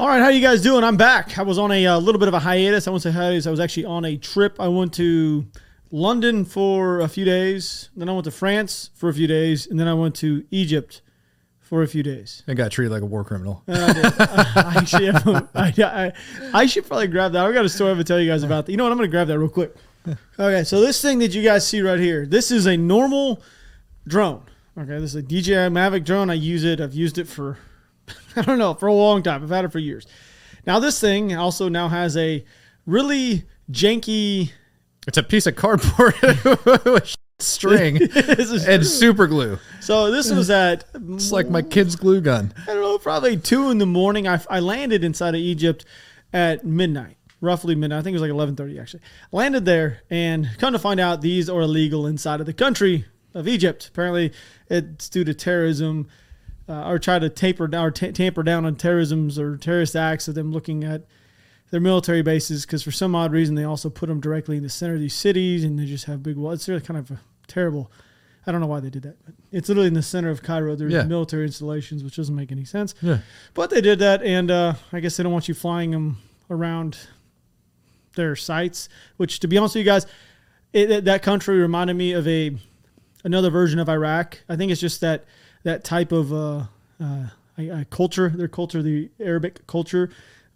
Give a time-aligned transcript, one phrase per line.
[0.00, 0.82] All right, how you guys doing?
[0.82, 1.38] I'm back.
[1.38, 2.88] I was on a uh, little bit of a hiatus.
[2.88, 3.46] I won't say hiatus.
[3.46, 4.56] I was actually on a trip.
[4.58, 5.46] I went to
[5.90, 7.90] London for a few days.
[7.94, 11.02] Then I went to France for a few days, and then I went to Egypt
[11.60, 12.42] for a few days.
[12.46, 13.62] And got treated like a war criminal.
[13.68, 14.04] I, did.
[14.18, 16.12] I, have a- I, I,
[16.62, 17.44] I should probably grab that.
[17.44, 18.64] I got a story I have to tell you guys about.
[18.64, 18.72] That.
[18.72, 18.92] You know what?
[18.92, 19.76] I'm going to grab that real quick.
[20.38, 23.42] Okay, so this thing that you guys see right here, this is a normal
[24.08, 24.44] drone.
[24.78, 26.30] Okay, this is a DJI Mavic drone.
[26.30, 26.80] I use it.
[26.80, 27.58] I've used it for,
[28.36, 29.42] I don't know, for a long time.
[29.42, 30.06] I've had it for years.
[30.66, 32.44] Now this thing also now has a
[32.86, 34.52] really janky.
[35.06, 36.14] It's a piece of cardboard
[36.84, 39.58] with string and super glue.
[39.80, 42.52] so this was at It's like my kid's glue gun.
[42.62, 44.28] I don't know, probably two in the morning.
[44.28, 45.86] I, I landed inside of Egypt
[46.32, 47.98] at midnight, roughly midnight.
[47.98, 49.02] I think it was like eleven thirty actually.
[49.32, 53.48] Landed there, and come to find out, these are illegal inside of the country of
[53.48, 53.88] Egypt.
[53.88, 54.32] Apparently,
[54.68, 56.08] it's due to terrorism,
[56.70, 60.28] uh, or try to taper down or ta tamper down on terrorisms or terrorist acts
[60.28, 61.02] of them looking at
[61.70, 62.64] their military bases.
[62.64, 65.14] Because for some odd reason, they also put them directly in the center of these
[65.14, 66.54] cities, and they just have big walls.
[66.60, 67.90] It's really kind of a terrible.
[68.46, 70.74] I don't know why they did that, but it's literally in the center of Cairo.
[70.74, 71.02] There's Yeah.
[71.02, 72.94] military installations, which doesn't make any sense.
[73.02, 73.18] Yeah.
[73.52, 76.18] But they did that, and uh, I guess they don't want you flying them
[76.48, 76.96] around
[78.16, 78.88] their sites.
[79.18, 80.06] Which, to be honest with you guys,
[80.72, 82.56] it- that country reminded me of a
[83.24, 84.40] another version of Iraq.
[84.48, 85.24] I think it's just that
[85.62, 86.64] that type of uh,
[87.00, 87.26] uh,
[87.58, 90.10] uh, culture, their culture, the Arabic culture.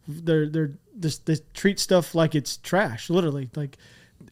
[0.07, 3.51] They're they're just they treat stuff like it's trash, literally.
[3.55, 3.79] Like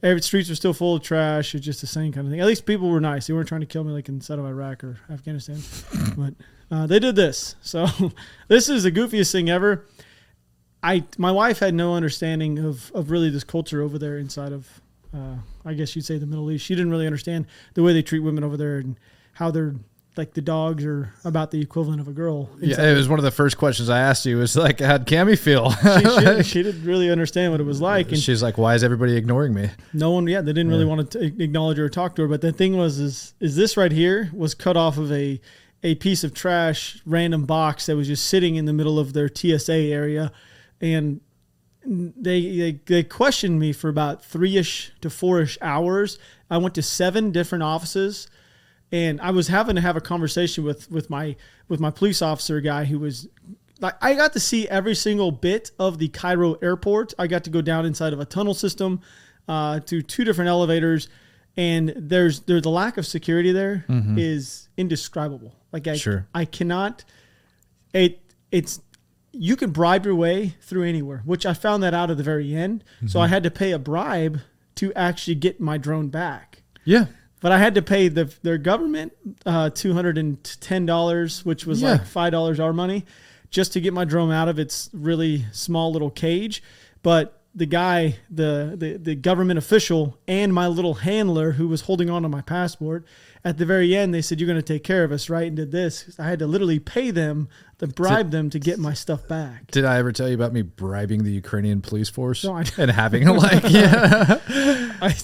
[0.03, 1.55] every streets are still full of trash.
[1.55, 2.41] It's just the same kind of thing.
[2.41, 3.27] At least people were nice.
[3.27, 5.61] They weren't trying to kill me like inside of Iraq or Afghanistan.
[6.17, 6.35] but
[6.71, 7.57] uh, they did this.
[7.63, 7.87] So
[8.49, 9.87] this is the goofiest thing ever.
[10.83, 14.81] I my wife had no understanding of of really this culture over there inside of
[15.15, 16.65] uh, I guess you'd say the Middle East.
[16.65, 18.99] She didn't really understand the way they treat women over there and
[19.35, 19.75] how they're
[20.17, 22.51] like the dogs are about the equivalent of a girl.
[22.61, 24.37] Yeah, it was one of the first questions I asked you.
[24.37, 25.71] Was like, how'd Cammy feel?
[25.71, 28.85] she, she, she didn't really understand what it was like, and She's like, why is
[28.85, 29.71] everybody ignoring me?
[29.93, 32.29] no one, yeah, they didn't really want to acknowledge her or talk to her.
[32.29, 35.41] But the thing was, is is this right here was cut off of a
[35.83, 39.29] a piece of trash, random box that was just sitting in the middle of their
[39.29, 40.31] TSA area,
[40.81, 41.21] and
[41.85, 46.19] they they, they questioned me for about three ish to four ish hours.
[46.51, 48.29] I went to seven different offices,
[48.93, 51.35] and I was having to have a conversation with with my
[51.69, 53.27] with my police officer guy who was
[53.81, 57.15] like I got to see every single bit of the Cairo airport.
[57.19, 59.01] I got to go down inside of a tunnel system
[59.49, 61.09] uh, to two different elevators,
[61.57, 63.85] and there's there's the lack of security there
[64.19, 65.57] is indescribable.
[65.73, 66.29] Like I Sure.
[66.35, 67.05] I cannot
[67.93, 68.21] it
[68.51, 68.81] it's
[69.33, 72.55] you can bribe your way through anywhere, which I found that out at the very
[72.55, 72.85] end.
[73.07, 74.41] So I had to pay a bribe
[74.75, 76.63] to actually get my drone back.
[76.85, 77.07] Yeah.
[77.43, 79.13] But I had to pay the their government
[79.45, 81.93] uh, two hundred and ten dollars, which was Yeah.
[81.93, 83.05] like five dollars our money,
[83.51, 86.63] just to get my drone out of its really small little cage.
[87.03, 92.09] But the guy, the, the the government official, and my little handler who was holding
[92.09, 93.05] on to my passport,
[93.45, 95.57] at the very end, they said, "You're going to take care of us, right?" And
[95.57, 96.15] did this.
[96.19, 97.49] I had to literally pay them
[97.79, 99.71] to bribe them to get my stuff back.
[99.73, 102.91] Did I ever tell you about me bribing the Ukrainian police force No, I- and
[102.91, 104.39] having a like, yeah,
[105.01, 105.15] I,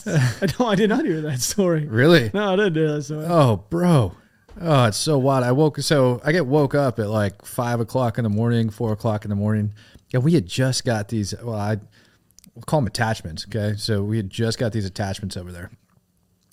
[0.43, 0.61] I don't.
[0.69, 1.87] I did not hear that story.
[1.87, 2.31] really?
[2.34, 3.25] No, I didn't hear that story.
[3.28, 4.12] Oh, bro.
[4.61, 5.45] Oh, it's so wild.
[5.45, 8.93] I woke so I get woke up at like five o'clock in the morning, four
[8.93, 9.73] o'clock in the morning.
[10.12, 11.77] And we had just got these well, I
[12.57, 13.47] we'll call them attachments.
[13.49, 13.77] Okay.
[13.77, 15.71] So we had just got these attachments over there.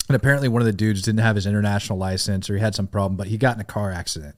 [0.08, 2.86] And apparently one of the dudes didn't have his international license or he had some
[2.86, 4.36] problem, but he got in a car accident.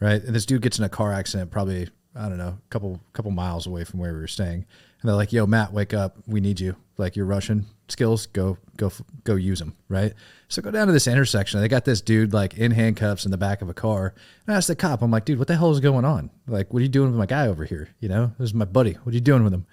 [0.00, 0.22] Right.
[0.22, 3.30] And this dude gets in a car accident probably, I don't know, a couple couple
[3.30, 4.66] miles away from where we were staying.
[5.00, 6.16] And they're like, yo, Matt, wake up.
[6.26, 6.76] We need you.
[6.98, 8.90] Like your Russian skills, go, go,
[9.24, 9.74] go use them.
[9.88, 10.12] Right.
[10.48, 11.60] So go down to this intersection.
[11.60, 14.14] They got this dude like in handcuffs in the back of a car.
[14.46, 16.30] And I asked the cop, I'm like, dude, what the hell is going on?
[16.46, 17.88] Like, what are you doing with my guy over here?
[18.00, 18.92] You know, this is my buddy.
[18.92, 19.66] What are you doing with him?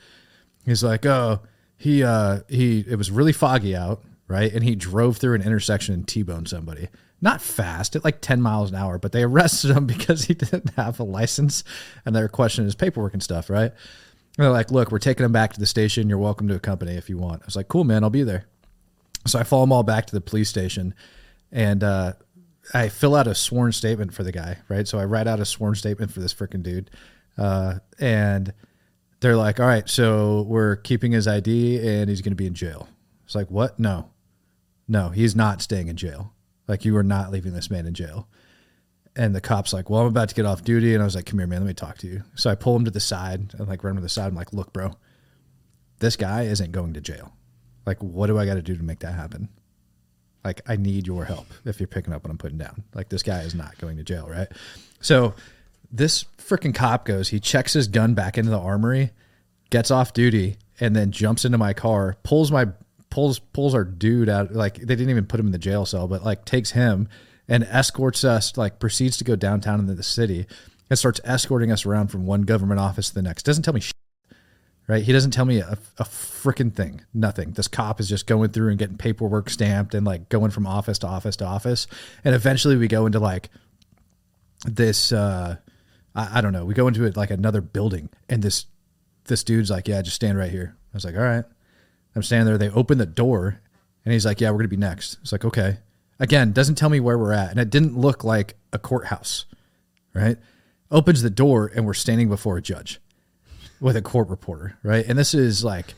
[0.66, 1.42] He's like, oh,
[1.78, 4.04] he, uh, he, it was really foggy out.
[4.34, 4.52] Right.
[4.52, 6.90] And he drove through an intersection and T-boned somebody.
[7.22, 10.72] Not fast, at like 10 miles an hour, but they arrested him because he didn't
[10.72, 11.64] have a license
[12.04, 13.48] and they're questioning his paperwork and stuff.
[13.48, 13.72] Right.
[13.72, 16.10] And they're like, look, we're taking him back to the station.
[16.10, 17.44] You're welcome to accompany if you want.
[17.44, 18.46] I was like, cool, man, I'll be there.
[19.28, 20.96] So I follow them all back to the police station
[21.52, 22.13] and uh,
[22.74, 24.88] I fill out a sworn statement for the guy, right?
[24.88, 26.90] So I write out a sworn statement for this freaking dude.
[27.38, 28.52] Uh, and
[29.19, 32.56] they're like, all right, so we're keeping his ID and he's going to be in
[32.56, 32.90] jail.
[33.25, 33.80] It's like, what?
[33.80, 34.10] No,
[34.88, 36.33] no, he's not staying in jail.
[36.68, 38.27] Like, you are not leaving this man in jail.
[39.15, 40.94] And the cop's like, well, I'm about to get off duty.
[40.94, 42.24] And I was like, come here, man, let me talk to you.
[42.35, 44.27] So I pull him to the side and like run to the side.
[44.27, 44.95] I'm like, look, bro,
[46.00, 47.31] this guy isn't going to jail.
[47.85, 49.50] Like, what do I got to do to make that happen?
[50.44, 52.83] Like, I need your help if you're picking up what I'm putting down.
[52.94, 54.47] Like, this guy is not going to jail, right?
[55.00, 55.35] So
[55.91, 59.12] this freaking cop goes, he checks his gun back into the armory,
[59.69, 62.68] gets off duty, and then jumps into my car, pulls my
[63.13, 64.54] pulls pulls our dude out.
[64.54, 67.07] Like they didn't even put him in the jail cell, but like takes him
[67.48, 68.57] and escorts us.
[68.57, 70.48] Like proceeds to go downtown into the city
[70.89, 73.44] and starts escorting us around from one government office to the next.
[73.44, 73.81] Doesn't tell me.
[73.81, 73.94] Shit,
[74.88, 75.04] right?
[75.04, 77.01] He doesn't tell me a, a freaking thing.
[77.13, 77.51] Nothing.
[77.51, 80.98] This cop is just going through and getting paperwork stamped and like going from office
[81.00, 81.86] to office to office.
[82.25, 83.50] And eventually we go into like
[84.66, 85.57] this uh
[86.16, 86.66] I, I don't know.
[86.66, 88.66] We go into it like another building and this
[89.25, 90.75] this dude's like, Yeah, just stand right here.
[90.75, 91.45] I was like, All right.
[92.15, 92.57] I'm standing there.
[92.57, 93.60] They open the door
[94.06, 95.18] and he's like, Yeah, we're gonna be next.
[95.21, 95.77] It's like, okay.
[96.19, 97.51] Again, doesn't tell me where we're at.
[97.51, 99.45] And it didn't look like a courthouse.
[100.13, 100.38] Right?
[100.92, 103.00] Opens the door and we're standing before a judge
[103.80, 105.06] with a court reporter, right?
[105.06, 105.95] And this is like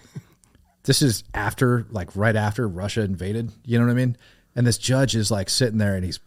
[0.86, 4.18] this is after like right after Russia invaded, you know what I mean?
[4.56, 6.20] And this judge is like sitting there and he's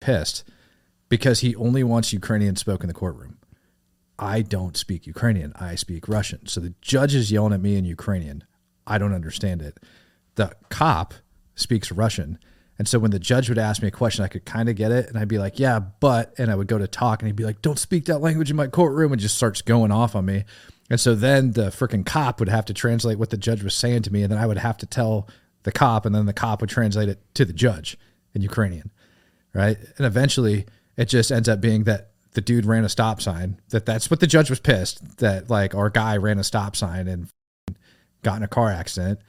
[0.00, 0.44] pissed
[1.08, 3.38] because he only wants Ukrainian spoke in the courtroom.
[4.18, 5.52] I don't speak Ukrainian.
[5.56, 6.46] I speak Russian.
[6.46, 8.44] So the judge is yelling at me in Ukrainian.
[8.88, 9.78] I don't understand it.
[10.34, 11.14] The cop
[11.54, 12.38] speaks Russian.
[12.78, 14.92] And so when the judge would ask me a question, I could kind of get
[14.92, 15.08] it.
[15.08, 17.44] And I'd be like, yeah, but, and I would go to talk and he'd be
[17.44, 20.44] like, don't speak that language in my courtroom and just starts going off on me.
[20.88, 24.02] And so then the freaking cop would have to translate what the judge was saying
[24.02, 24.22] to me.
[24.22, 25.28] And then I would have to tell
[25.64, 27.98] the cop, and then the cop would translate it to the judge
[28.32, 28.90] in Ukrainian.
[29.52, 29.76] Right.
[29.96, 33.84] And eventually it just ends up being that the dude ran a stop sign, that
[33.86, 37.28] that's what the judge was pissed that like our guy ran a stop sign and
[38.22, 39.20] got in a car accident,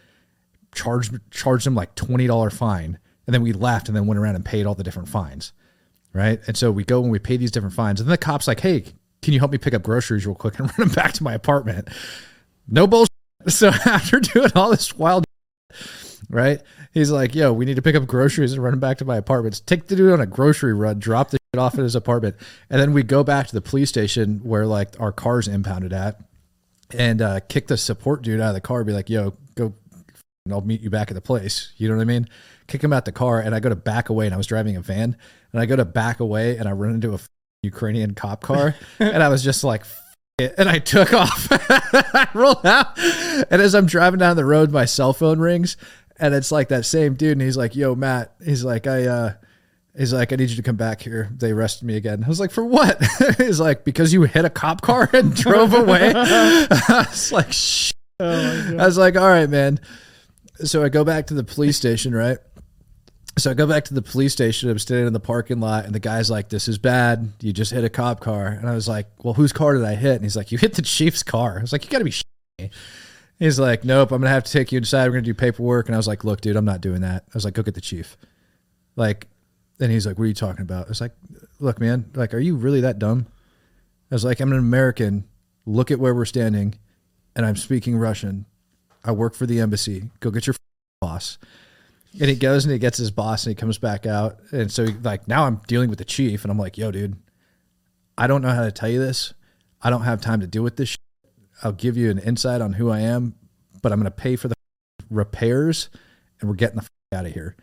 [0.73, 2.99] charged, charged him like $20 fine.
[3.27, 5.53] And then we left and then went around and paid all the different fines.
[6.11, 6.39] Right.
[6.47, 7.99] And so we go and we pay these different fines.
[7.99, 8.85] And then the cop's like, hey,
[9.21, 11.33] can you help me pick up groceries real quick and run them back to my
[11.33, 11.89] apartment?
[12.67, 13.09] No bullshit.
[13.47, 15.25] So after doing all this wild,
[16.29, 16.61] right?
[16.93, 19.17] He's like, yo, we need to pick up groceries and run them back to my
[19.17, 19.61] apartment.
[19.65, 22.35] Take the dude on a grocery run, drop the shit off at his apartment.
[22.69, 26.19] And then we go back to the police station where like our car's impounded at
[26.97, 29.73] and uh, kick the support dude out of the car, be like, yo, go,
[30.45, 31.73] and I'll meet you back at the place.
[31.77, 32.27] You know what I mean?
[32.67, 33.39] Kick him out the car.
[33.39, 35.17] And I go to back away and I was driving a van
[35.51, 37.19] and I go to back away and I run into a
[37.63, 39.83] Ukrainian cop car, and I was just like,
[40.39, 41.47] and I took off.
[41.51, 45.75] I rolled out, and as I'm driving down the road, my cell phone rings,
[46.17, 49.33] and it's like that same dude, and he's like, "Yo, Matt," he's like, "I." uh
[49.97, 51.29] He's like, I need you to come back here.
[51.35, 52.23] They arrested me again.
[52.23, 53.03] I was like, for what?
[53.37, 56.13] he's like, because you hit a cop car and drove away.
[56.15, 57.91] I was like, Shh.
[58.19, 59.79] Oh I was like, all right, man.
[60.63, 62.37] So I go back to the police station, right?
[63.37, 64.69] So I go back to the police station.
[64.69, 67.31] I'm standing in the parking lot, and the guy's like, "This is bad.
[67.39, 69.95] You just hit a cop car." And I was like, "Well, whose car did I
[69.95, 72.03] hit?" And he's like, "You hit the chief's car." I was like, "You got to
[72.03, 72.71] be." Shitty.
[73.37, 74.11] He's like, "Nope.
[74.11, 75.05] I'm gonna have to take you inside.
[75.05, 77.31] We're gonna do paperwork." And I was like, "Look, dude, I'm not doing that." I
[77.33, 78.17] was like, "Go get the chief."
[78.97, 79.27] Like,
[79.79, 81.13] and he's like, "What are you talking about?" I was like,
[81.59, 82.11] "Look, man.
[82.13, 83.27] Like, are you really that dumb?"
[84.11, 85.25] I was like, "I'm an American.
[85.65, 86.75] Look at where we're standing,
[87.35, 88.45] and I'm speaking Russian.
[89.03, 90.09] I work for the embassy.
[90.19, 90.55] Go get your
[91.01, 91.37] boss."
[92.13, 94.39] And he goes and he gets his boss and he comes back out.
[94.51, 97.15] And so, he, like, now I'm dealing with the chief and I'm like, yo, dude,
[98.17, 99.33] I don't know how to tell you this.
[99.81, 100.97] I don't have time to deal with this.
[101.63, 103.35] I'll give you an insight on who I am,
[103.81, 104.55] but I'm going to pay for the
[105.09, 105.89] repairs
[106.39, 107.55] and we're getting the out of here.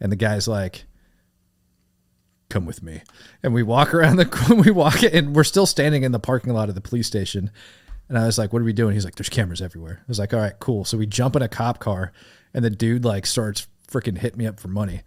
[0.00, 0.84] And the guy's like,
[2.50, 3.02] come with me.
[3.42, 6.68] And we walk around the, we walk and we're still standing in the parking lot
[6.68, 7.50] of the police station.
[8.08, 8.94] And I was like, what are we doing?
[8.94, 10.00] He's like, there's cameras everywhere.
[10.00, 10.84] I was like, all right, cool.
[10.84, 12.12] So we jump in a cop car
[12.52, 15.02] and the dude like starts freaking hit me up for money.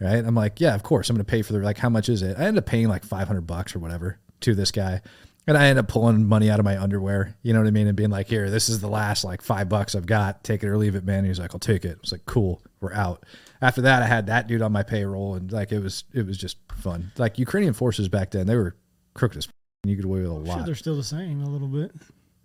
[0.00, 0.24] Right.
[0.24, 1.10] I'm like, yeah, of course.
[1.10, 2.38] I'm going to pay for the, like, how much is it?
[2.38, 5.00] I end up paying like 500 bucks or whatever to this guy.
[5.48, 7.88] And I end up pulling money out of my underwear, you know what I mean?
[7.88, 10.44] And being like, here, this is the last like five bucks I've got.
[10.44, 11.24] Take it or leave it, man.
[11.24, 11.98] He's like, I'll take it.
[12.02, 13.24] It's like, cool, we're out.
[13.60, 16.38] After that, I had that dude on my payroll, and like it was, it was
[16.38, 17.10] just fun.
[17.18, 18.76] Like Ukrainian forces back then, they were
[19.14, 19.46] crooked as.
[19.46, 19.52] F-
[19.84, 20.56] and you could away with a I'm lot.
[20.58, 21.92] sure they're still the same a little bit.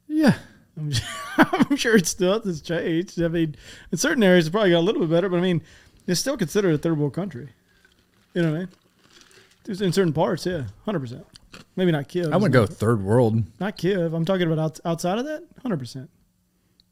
[0.08, 0.36] yeah,
[0.78, 0.92] I'm,
[1.38, 3.22] I'm sure it's still has changed.
[3.22, 3.56] I mean,
[3.92, 5.62] in certain areas, it's probably got a little bit better, but I mean,
[6.08, 7.50] it's still considered a third world country.
[8.36, 8.70] You know what I mean?
[9.66, 11.26] There's- In certain parts, yeah, hundred percent.
[11.76, 12.32] Maybe not Kiev.
[12.34, 13.44] I wouldn't go third world.
[13.60, 14.14] Not Kiev.
[14.14, 16.10] I'm talking about out, outside of that, hundred percent.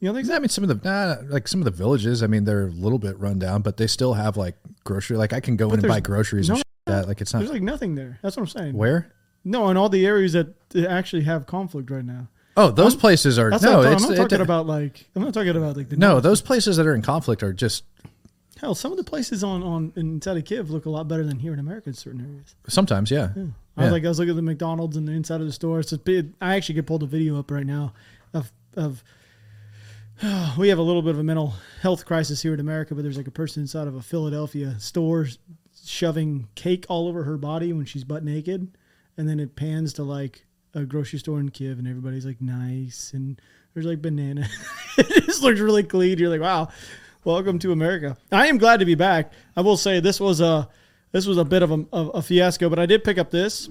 [0.01, 0.35] You so?
[0.35, 2.23] I mean, some of the nah, like some of the villages.
[2.23, 5.15] I mean, they're a little bit run down, but they still have like grocery.
[5.15, 7.07] Like I can go in and buy groceries and no, shit like that.
[7.07, 8.17] Like it's not There's like nothing there.
[8.23, 8.73] That's what I'm saying.
[8.73, 9.13] where.
[9.43, 10.53] No, in all the areas that
[10.87, 12.27] actually have conflict right now.
[12.57, 13.55] Oh, those places are no.
[13.55, 16.13] I'm, it's, I'm not it- talking about like I'm not talking about like the no.
[16.13, 16.23] north.
[16.23, 17.83] Those places that are in conflict are just
[18.59, 18.73] hell.
[18.73, 21.53] Some of the places on on inside of Kiev look a lot better than here
[21.53, 22.55] in America in certain areas.
[22.67, 23.29] sometimes, yeah.
[23.35, 23.43] yeah.
[23.77, 23.91] I was Yeah.
[23.91, 25.81] like, I was looking at the McDonald's and the inside of the store.
[26.03, 26.33] Big.
[26.41, 27.93] I actually could pull the video up right now
[28.33, 29.03] of of.
[30.57, 33.17] we have a little bit of a mental health crisis here in America, but there's
[33.17, 35.27] like a person inside of a Philadelphia store
[35.83, 38.77] shoving cake all over her body when she's butt naked,
[39.17, 43.13] and then it pans to like a grocery store in Kiev, and everybody's like nice,
[43.13, 43.41] and
[43.73, 44.47] there's like banana.
[44.97, 46.19] it just looks really clean.
[46.19, 46.69] You're like, wow,
[47.23, 48.15] welcome to America.
[48.31, 49.33] I am glad to be back.
[49.55, 50.69] I will say this was a
[51.11, 53.69] this was a bit of a, a, a fiasco, but I did pick up this.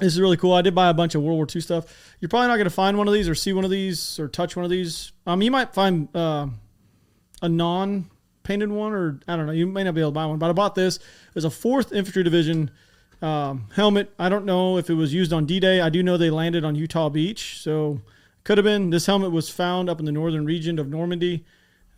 [0.00, 0.52] This is really cool.
[0.52, 2.14] I did buy a bunch of World War II stuff.
[2.20, 4.28] You're probably not going to find one of these or see one of these or
[4.28, 5.12] touch one of these.
[5.26, 6.46] Um, you might find uh,
[7.42, 8.10] a non
[8.42, 9.52] painted one, or I don't know.
[9.52, 10.98] You may not be able to buy one, but I bought this.
[11.34, 12.70] It's a Fourth Infantry Division
[13.22, 14.12] um, helmet.
[14.18, 15.80] I don't know if it was used on D-Day.
[15.80, 18.00] I do know they landed on Utah Beach, so
[18.44, 18.90] could have been.
[18.90, 21.44] This helmet was found up in the northern region of Normandy.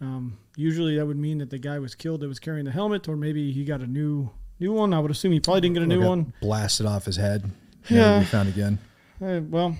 [0.01, 3.09] Um, usually, that would mean that the guy was killed that was carrying the helmet,
[3.09, 4.93] or maybe he got a new new one.
[4.93, 6.33] I would assume he probably didn't get a new one.
[6.41, 7.51] blasted off his head.
[7.89, 8.21] Yeah.
[8.21, 8.79] we found again.
[9.23, 9.77] Uh, well,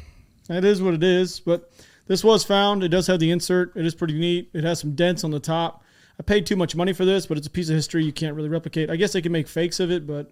[0.49, 1.41] it is what it is.
[1.41, 1.71] But
[2.07, 2.83] this was found.
[2.83, 3.77] It does have the insert.
[3.77, 4.51] It is pretty neat.
[4.53, 5.85] It has some dents on the top.
[6.19, 8.37] I paid too much money for this, but it's a piece of history you can't
[8.37, 8.91] really replicate.
[8.91, 10.31] I guess they can make fakes of it, but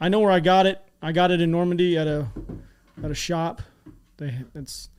[0.00, 0.80] I know where I got it.
[1.02, 2.28] I got it in Normandy at a
[3.02, 3.62] at a shop.
[4.16, 4.90] They it's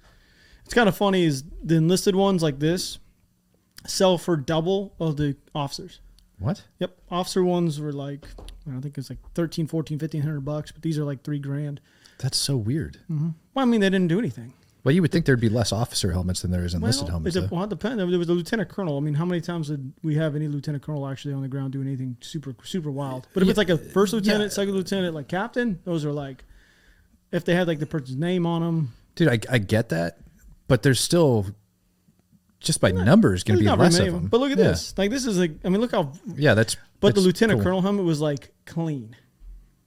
[0.65, 2.97] it's kind of funny is the enlisted ones like this
[3.85, 5.99] sell for double of the officers.
[6.39, 6.63] What?
[6.79, 8.25] Yep, officer ones were like
[8.75, 11.81] I think it's like 13, 14, 1500 bucks, but these are like 3 grand.
[12.21, 12.97] That's so weird.
[13.09, 13.29] Mm-hmm.
[13.53, 14.53] Well, I mean they didn't do anything.
[14.83, 17.35] Well, you would think there'd be less officer helmets than there is enlisted well, helmets.
[17.35, 17.55] It, though.
[17.55, 17.97] well, it depends.
[17.97, 18.97] There was a lieutenant colonel.
[18.97, 21.73] I mean, how many times did we have any lieutenant colonel actually on the ground
[21.73, 23.27] doing anything super super wild?
[23.33, 24.55] But if it's like a first lieutenant, yeah.
[24.55, 26.43] second lieutenant, like captain, those are like
[27.31, 28.93] if they had like the person's name on them.
[29.15, 30.17] Dude, I, I get that,
[30.67, 31.45] but there's still
[32.59, 34.29] just by numbers going to be There's not less many of of them.
[34.29, 34.65] But look at Yeah.
[34.65, 34.97] this.
[34.97, 36.13] Like this is like I mean, look how.
[36.35, 36.77] Yeah, that's.
[36.99, 37.63] But the lieutenant cool.
[37.63, 39.15] colonel helmet was like clean.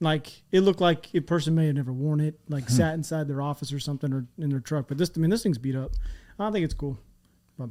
[0.05, 2.53] Like it looked like a person may have never worn it, Hmm.
[2.53, 4.87] like sat inside their office or something or in their truck.
[4.87, 5.91] But this, I mean, this thing's beat up.
[6.39, 6.97] I think it's cool.
[7.57, 7.69] But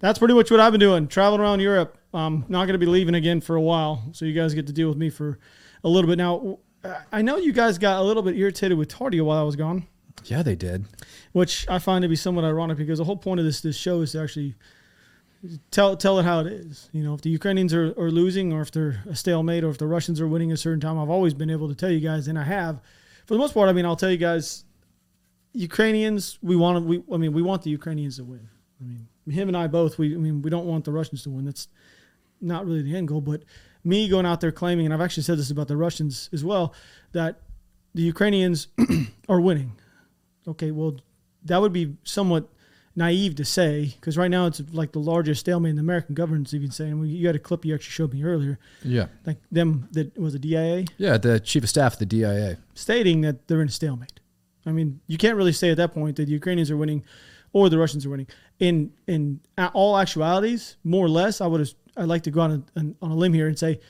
[0.00, 1.96] that's pretty much what I've been doing, traveling around Europe.
[2.14, 4.72] I'm not going to be leaving again for a while, so you guys get to
[4.72, 5.38] deal with me for
[5.84, 6.18] a little bit.
[6.18, 6.58] Now,
[7.10, 9.86] I know you guys got a little bit irritated with Tardia while I was gone,
[10.26, 10.84] Yeah, they did.
[11.32, 14.02] which I find to be somewhat ironic because the whole point of this this show
[14.02, 14.54] is to actually
[15.70, 16.88] tell tell it how it is.
[16.92, 19.78] You know, if the Ukrainians are, are losing or if they're a stalemate or if
[19.78, 22.28] the Russians are winning a certain time, I've always been able to tell you guys,
[22.28, 22.80] and I have.
[23.26, 24.64] For the most part, I mean, I'll tell you guys,
[25.52, 28.48] Ukrainians, we want we, I mean, we want the Ukrainians to win.
[28.80, 31.30] I mean, him and I both, we, I mean, we don't want the Russians to
[31.30, 31.44] win.
[31.44, 31.68] That's
[32.40, 33.44] not really the end goal, but
[33.84, 36.74] me going out there claiming, and I've actually said this about the Russians as well,
[37.12, 37.42] that
[37.94, 38.68] the Ukrainians
[39.28, 39.72] are winning.
[40.46, 40.96] Okay, well,
[41.44, 42.48] that would be somewhat
[42.94, 46.52] naive to say because right now it's like the largest stalemate in the American government's
[46.54, 46.98] even saying.
[46.98, 49.06] Well, you had a clip you actually showed me earlier, Yeah.
[49.26, 52.58] like them that was a DIA Yeah, the chief of staff of the DIA.
[52.74, 54.20] stating that they're in a stalemate.
[54.66, 57.02] I mean, you can't really say at that point that the Ukrainians are winning
[57.52, 58.28] or the Russians are winning.
[58.60, 59.40] In in
[59.74, 61.70] all actualities, more or less, I would have.
[61.96, 63.80] I'd like to go on a, on a limb here and say,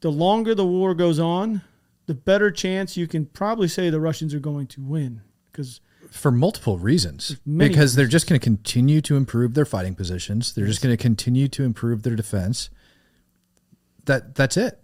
[0.00, 1.62] the longer the war goes on,
[2.06, 6.30] the better chance you can probably say the Russians are going to win because for
[6.30, 7.36] multiple reasons.
[7.44, 10.54] many Because they're just going to continue to improve their fighting positions.
[10.54, 12.70] They're just going to continue to improve their defense.
[14.04, 14.82] That that's it.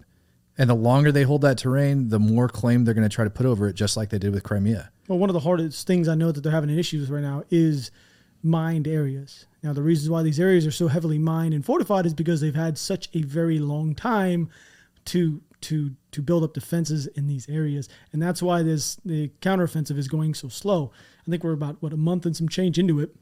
[0.57, 3.31] And the longer they hold that terrain, the more claim they're going to try to
[3.31, 4.91] put over it, just like they did with Crimea.
[5.09, 7.23] Well, one of the hardest things I know that they're having an issue with right
[7.23, 7.91] now is
[8.43, 9.47] mined areas.
[9.63, 12.55] Now, the reasons why these areas are so heavily mined and fortified is because they've
[12.55, 14.49] had such a very long time
[15.07, 19.99] to to to build up defenses in these areas, and that's why this the counteroffensive
[19.99, 20.93] is going so slow.
[21.27, 23.15] I think we're about what a month and some change into it.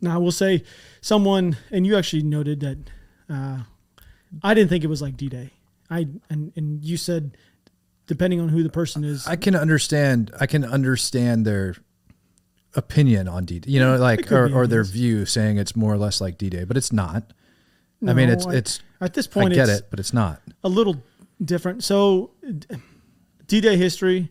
[0.00, 0.62] Now, I will say,
[1.00, 2.78] someone and you actually noted that
[3.28, 3.58] uh,
[4.42, 5.50] I didn't think it was like D-Day.
[5.90, 7.36] I and and you said
[8.06, 10.32] depending on who the person is, I can understand.
[10.40, 11.76] I can understand their
[12.74, 13.60] opinion on D.
[13.60, 13.70] Day.
[13.70, 16.64] You know, like or, or their view saying it's more or less like D Day,
[16.64, 17.32] but it's not.
[18.06, 18.80] I mean, it's I- it's.
[19.00, 19.52] at this point.
[19.52, 20.42] I get it, but it's not.
[20.62, 21.02] a little
[21.44, 21.84] different.
[21.84, 22.32] So,
[23.46, 24.30] D Day history,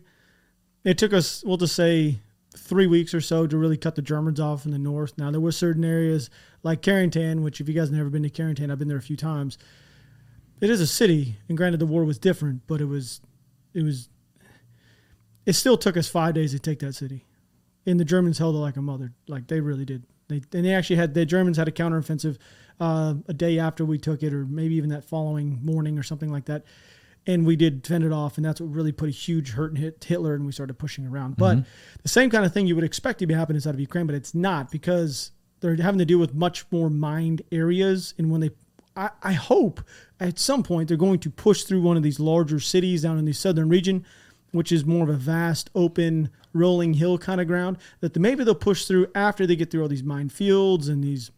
[0.84, 2.20] it took us, we'll just say,
[2.56, 5.16] three weeks or so to really cut the Germans off in the north.
[5.16, 6.28] Now, there were certain areas
[6.62, 9.02] like Carentan, which, if you guys have never been to Carentan, I've been there a
[9.02, 9.58] few times.
[10.60, 13.20] It is a city, and granted, the war was different, but it was,
[13.74, 14.08] it was,
[15.46, 17.24] it still took us five days to take that city.
[17.86, 19.12] And the Germans held it like a mother.
[19.28, 20.04] Like they really did.
[20.28, 22.36] They and they actually had the Germans had a counteroffensive
[22.80, 26.30] uh, a day after we took it, or maybe even that following morning or something
[26.30, 26.64] like that.
[27.28, 29.78] And we did fend it off, and that's what really put a huge hurt and
[29.78, 31.36] hit Hitler, and we started pushing around.
[31.36, 31.68] But mm-hmm.
[32.02, 34.14] the same kind of thing you would expect to be happening inside of Ukraine, but
[34.14, 35.30] it's not because
[35.60, 38.14] they're having to deal with much more mined areas.
[38.16, 38.50] And when they,
[38.96, 39.82] I, I hope
[40.18, 43.26] at some point they're going to push through one of these larger cities down in
[43.26, 44.06] the southern region,
[44.52, 47.76] which is more of a vast, open, rolling hill kind of ground.
[48.00, 51.04] That the, maybe they'll push through after they get through all these mine fields and
[51.04, 51.30] these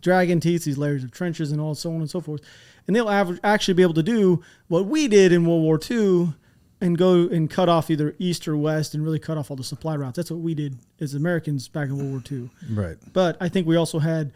[0.00, 2.40] dragon teeth, these layers of trenches, and all so on and so forth.
[2.86, 6.34] And they'll aver- actually be able to do what we did in World War II
[6.80, 9.64] and go and cut off either east or west and really cut off all the
[9.64, 10.16] supply routes.
[10.16, 12.50] That's what we did as Americans back in World War II.
[12.70, 12.96] Right.
[13.12, 14.32] But I think we also had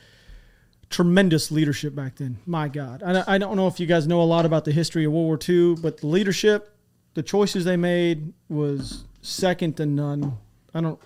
[0.90, 2.38] tremendous leadership back then.
[2.46, 3.02] My God.
[3.02, 5.26] I, I don't know if you guys know a lot about the history of World
[5.26, 6.76] War II, but the leadership,
[7.14, 10.36] the choices they made was second to none.
[10.74, 11.00] I don't,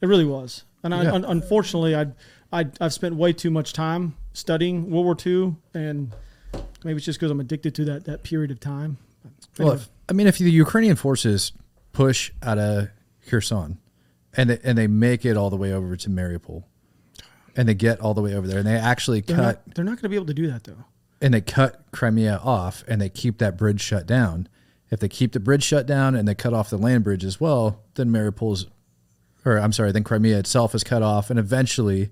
[0.00, 0.64] it really was.
[0.82, 2.08] And I, un, unfortunately, I,
[2.54, 6.14] I, I've spent way too much time studying World War II, and
[6.84, 8.98] maybe it's just because I'm addicted to that, that period of time.
[9.58, 11.52] Well, if, I mean, if the Ukrainian forces
[11.92, 12.88] push out of
[13.28, 13.78] Kherson
[14.36, 16.64] and they, and they make it all the way over to Mariupol,
[17.56, 19.84] and they get all the way over there, and they actually They're cut not, they're
[19.84, 20.84] not going to be able to do that, though.
[21.20, 24.48] and they cut Crimea off, and they keep that bridge shut down.
[24.90, 27.40] If they keep the bridge shut down and they cut off the land bridge as
[27.40, 28.66] well, then Mariupol's,
[29.44, 32.10] or I'm sorry, then Crimea itself is cut off, and eventually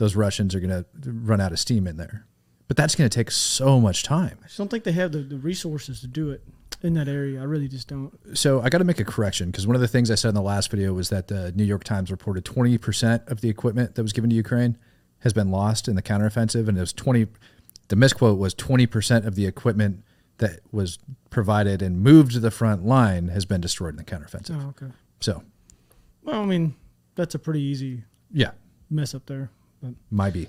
[0.00, 2.26] those Russians are going to run out of steam in there.
[2.68, 4.38] But that's going to take so much time.
[4.42, 6.42] I just don't think they have the, the resources to do it
[6.82, 7.38] in that area.
[7.38, 8.18] I really just don't.
[8.32, 10.34] So I got to make a correction because one of the things I said in
[10.34, 14.02] the last video was that the New York Times reported 20% of the equipment that
[14.02, 14.78] was given to Ukraine
[15.18, 17.26] has been lost in the counteroffensive, and it was 20.
[17.88, 20.02] The misquote was 20% of the equipment
[20.38, 24.58] that was provided and moved to the front line has been destroyed in the counteroffensive.
[24.64, 24.92] Oh, okay.
[25.20, 25.42] So
[26.22, 26.74] Well, I mean,
[27.16, 28.52] that's a pretty easy yeah,
[28.88, 29.50] mess up there.
[29.82, 30.48] But might be.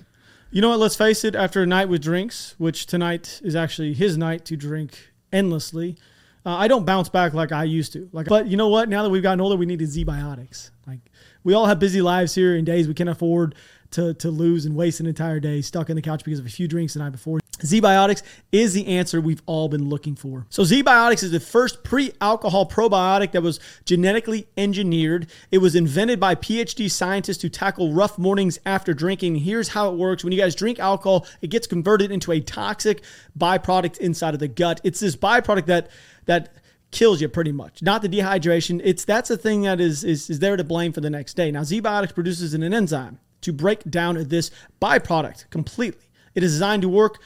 [0.50, 0.78] you know what?
[0.78, 1.34] Let's face it.
[1.34, 5.96] After a night with drinks, which tonight is actually his night to drink endlessly,
[6.44, 8.08] uh, I don't bounce back like I used to.
[8.12, 8.88] Like, but you know what?
[8.88, 10.70] Now that we've gotten older, we needed ZBiotics.
[10.86, 11.00] Like,
[11.44, 13.54] we all have busy lives here and days we can't afford
[13.92, 16.50] to to lose and waste an entire day stuck in the couch because of a
[16.50, 17.41] few drinks the night before.
[17.62, 20.46] ZBiotics is the answer we've all been looking for.
[20.50, 25.28] So ZBiotics is the first pre-alcohol probiotic that was genetically engineered.
[25.50, 29.36] It was invented by PhD scientists to tackle rough mornings after drinking.
[29.36, 30.24] Here's how it works.
[30.24, 33.02] When you guys drink alcohol, it gets converted into a toxic
[33.38, 34.80] byproduct inside of the gut.
[34.84, 35.90] It's this byproduct that
[36.26, 36.54] that
[36.90, 37.82] kills you pretty much.
[37.82, 38.80] Not the dehydration.
[38.84, 41.50] It's that's the thing that is is, is there to blame for the next day.
[41.50, 44.50] Now ZBiotics produces an enzyme to break down this
[44.80, 46.06] byproduct completely.
[46.34, 47.20] It is designed to work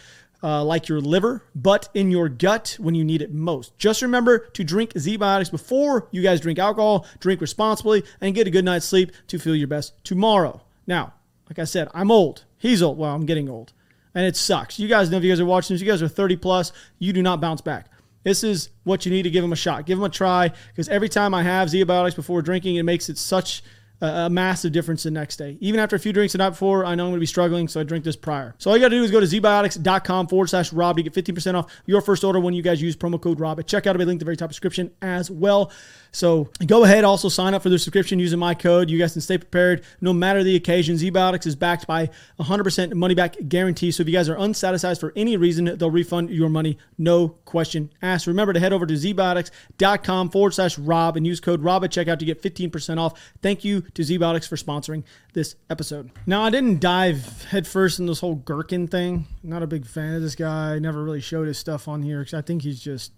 [0.46, 3.76] uh, like your liver, but in your gut when you need it most.
[3.78, 8.50] Just remember to drink ZBiotics before you guys drink alcohol, drink responsibly, and get a
[8.50, 10.62] good night's sleep to feel your best tomorrow.
[10.86, 11.14] Now,
[11.50, 12.44] like I said, I'm old.
[12.58, 12.96] He's old.
[12.96, 13.72] Well, I'm getting old.
[14.14, 14.78] And it sucks.
[14.78, 17.12] You guys know if you guys are watching this, you guys are 30 plus, you
[17.12, 17.90] do not bounce back.
[18.22, 19.84] This is what you need to give them a shot.
[19.84, 23.18] Give them a try because every time I have ZBiotics before drinking, it makes it
[23.18, 23.64] such
[24.00, 25.56] a, massive difference the next day.
[25.60, 27.68] Even after a few drinks the night before, I know I'm going to be struggling,
[27.68, 28.54] so I drink this prior.
[28.58, 31.14] So all you got to do is go to zbiotics.com forward slash Rob to get
[31.14, 33.58] 15% off your first order when you guys use promo code Rob.
[33.58, 35.72] At checkout, it'll be linked at the very top description as well.
[36.16, 38.88] So go ahead, also sign up for their subscription using my code.
[38.88, 40.96] You guys can stay prepared no matter the occasion.
[40.96, 42.08] ZBiotics is backed by
[42.40, 43.90] 100% money back guarantee.
[43.90, 47.92] So if you guys are unsatisfied for any reason, they'll refund your money, no question
[48.00, 48.26] asked.
[48.26, 52.18] Remember to head over to zbiotics.com forward slash Rob and use code Rob at checkout
[52.20, 53.20] to get 15% off.
[53.42, 56.10] Thank you to ZBiotics for sponsoring this episode.
[56.24, 59.26] Now, I didn't dive headfirst in this whole Girkin thing.
[59.42, 60.78] Not a big fan of this guy.
[60.78, 63.12] Never really showed his stuff on here because I think he's just.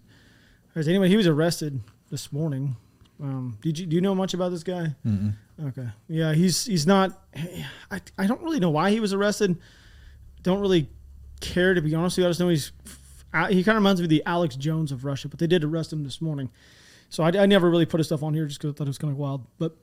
[0.75, 1.79] Anyway, he was arrested
[2.11, 2.75] this morning.
[3.21, 4.95] Um, did you do you know much about this guy?
[5.05, 7.21] mm Okay, yeah, he's he's not.
[7.91, 9.57] I, I don't really know why he was arrested.
[10.41, 10.89] Don't really
[11.41, 12.27] care to be honest with you.
[12.27, 12.71] I just know he's
[13.49, 15.91] he kind of reminds me of the Alex Jones of Russia, but they did arrest
[15.91, 16.49] him this morning.
[17.09, 18.89] So I, I never really put his stuff on here just because I thought it
[18.89, 19.45] was kind of wild.
[19.57, 19.75] But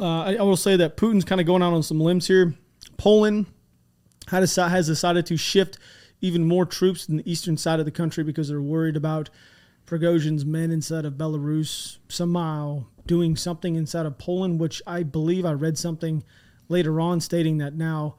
[0.00, 2.54] uh, I, I will say that Putin's kind of going out on some limbs here.
[2.96, 3.46] Poland
[4.28, 5.78] has decided to shift
[6.20, 9.30] even more troops in the eastern side of the country because they're worried about
[9.90, 15.50] Prigozhin's men inside of Belarus somehow doing something inside of Poland, which I believe I
[15.50, 16.22] read something
[16.68, 18.14] later on stating that now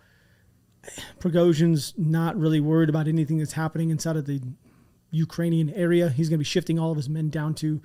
[1.22, 4.42] Prigozhin's not really worried about anything that's happening inside of the
[5.12, 6.10] Ukrainian area.
[6.10, 7.82] He's going to be shifting all of his men down to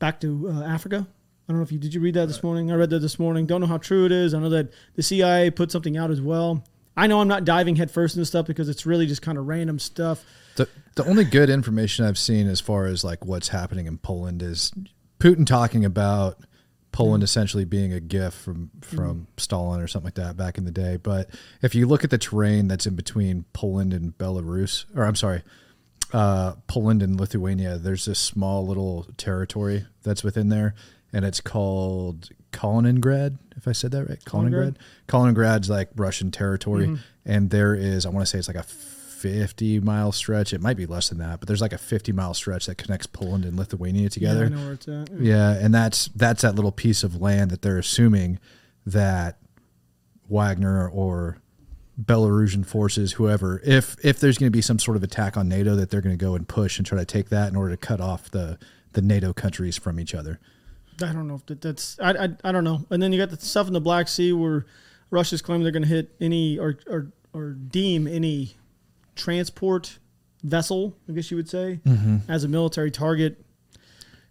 [0.00, 1.06] back to uh, Africa.
[1.48, 2.72] I don't know if you did you read that this morning.
[2.72, 3.46] I read that this morning.
[3.46, 4.34] Don't know how true it is.
[4.34, 6.64] I know that the CIA put something out as well.
[6.96, 9.78] I know I'm not diving headfirst into stuff because it's really just kind of random
[9.78, 10.24] stuff.
[10.56, 14.42] The the only good information I've seen as far as like what's happening in Poland
[14.42, 14.72] is
[15.20, 16.38] Putin talking about
[16.92, 20.70] Poland essentially being a gift from from Stalin or something like that back in the
[20.70, 20.96] day.
[20.96, 21.28] But
[21.60, 25.42] if you look at the terrain that's in between Poland and Belarus, or I'm sorry,
[26.14, 30.74] uh, Poland and Lithuania, there's this small little territory that's within there,
[31.12, 33.38] and it's called Kaliningrad.
[33.56, 34.76] If I said that right, Kaliningrad.
[35.08, 37.02] Kaliningrad's like Russian territory, mm-hmm.
[37.24, 40.52] and there is I want to say it's like a 50 mile stretch.
[40.52, 43.06] It might be less than that, but there's like a 50 mile stretch that connects
[43.06, 44.40] Poland and Lithuania together.
[44.40, 45.10] Yeah, I know where it's at.
[45.20, 48.38] Yeah, and that's that's that little piece of land that they're assuming
[48.86, 49.38] that
[50.28, 51.38] Wagner or
[52.00, 55.74] Belarusian forces, whoever, if if there's going to be some sort of attack on NATO,
[55.76, 57.76] that they're going to go and push and try to take that in order to
[57.76, 58.58] cut off the
[58.92, 60.38] the NATO countries from each other.
[61.02, 62.86] I don't know if that, that's I, I I don't know.
[62.90, 64.66] And then you got the stuff in the Black Sea where
[65.10, 68.56] Russia's claiming they're going to hit any or or or deem any
[69.14, 69.98] transport
[70.42, 71.80] vessel, I guess you would say,
[72.28, 73.44] as a military target.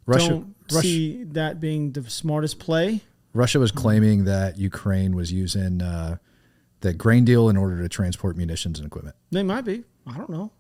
[0.06, 3.02] Russia, don't Russia, see that being the smartest play.
[3.34, 6.18] Russia was claiming that Ukraine was using uh,
[6.82, 9.16] the grain deal in order to transport munitions and equipment.
[9.32, 9.84] They might be.
[10.08, 10.52] I don't know.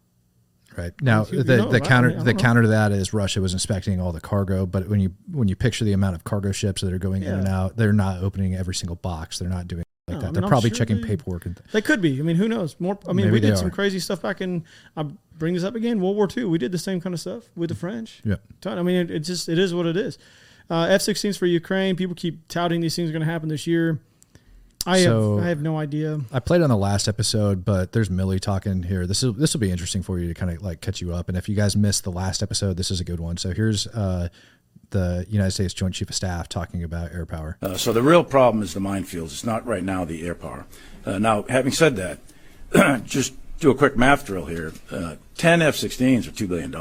[0.77, 1.73] Right now, the, know, the right?
[1.83, 2.39] I counter mean, I the know.
[2.39, 5.55] counter to that is Russia was inspecting all the cargo, but when you when you
[5.55, 8.55] picture the amount of cargo ships that are going in and out, they're not opening
[8.55, 9.39] every single box.
[9.39, 10.23] They're not doing like No, that.
[10.23, 12.19] I mean, they're I'm probably sure checking they- paperwork and They could be.
[12.19, 12.75] I mean, who knows?
[12.79, 12.97] More.
[13.07, 13.71] I mean, Maybe we did some are.
[13.71, 14.63] crazy stuff back in.
[14.97, 15.03] I
[15.37, 15.99] bring this up again.
[16.01, 16.45] World War II.
[16.45, 18.21] We did the same kind of stuff with the French.
[18.23, 18.35] yeah.
[18.65, 20.17] I mean, it, it just it is what it is.
[20.69, 21.95] Uh, F-16s for Ukraine.
[21.95, 23.99] People keep touting these things are going to happen this year.
[24.85, 26.21] I So- have I have no idea.
[26.31, 29.07] I played on the last episode, but there's Milley talking here.
[29.07, 31.27] This is this will be interesting for you to kind of like catch you up.
[31.29, 33.37] And if you guys missed the last episode, this is a good one.
[33.37, 34.29] So here's uh,
[34.91, 37.57] the United States Joint Chief of Staff talking about air power.
[37.61, 39.25] Uh, so the real problem is the minefields.
[39.25, 40.65] It's not right now the air power.
[41.05, 44.73] Uh, now, having said that, just do a quick math drill here.
[44.91, 46.75] Uh, 10 F-16s are $2 billion.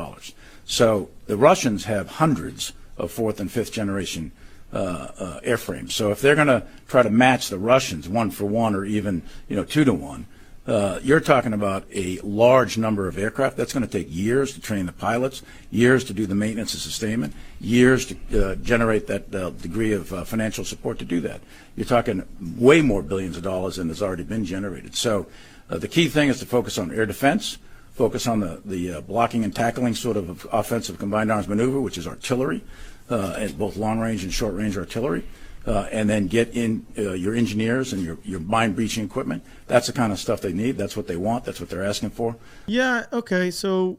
[0.67, 4.33] So the Russians have hundreds of fourth and fifth generation
[4.75, 5.93] uh, uh, airframes.
[5.93, 9.23] So if they're going to try to match the Russians one for one or even,
[9.49, 10.27] you know, two to one,
[10.67, 13.57] uh, you're talking about a large number of aircraft.
[13.57, 16.81] That's going to take years to train the pilots, years to do the maintenance and
[16.81, 18.17] sustainment, years to
[18.53, 21.41] uh, generate that uh, degree of uh, financial support to do that.
[21.77, 22.23] You're talking
[22.57, 24.97] way more billions of dollars than has already been generated.
[24.97, 25.27] So
[25.69, 27.59] uh, the key thing is to focus on air defense,
[27.93, 32.07] focus on the, the blocking and tackling sort of offensive combined arms maneuver, which is
[32.07, 32.65] artillery,
[33.11, 35.25] uh, and both long range and short range artillery
[35.67, 39.45] uh, and then get in uh, your engineers and your, your mine breaching equipment.
[39.67, 40.77] That's the kind of stuff they need.
[40.77, 41.45] That's what they want.
[41.45, 42.37] That's what they're asking for.
[42.67, 43.07] Yeah.
[43.13, 43.51] Okay.
[43.51, 43.99] So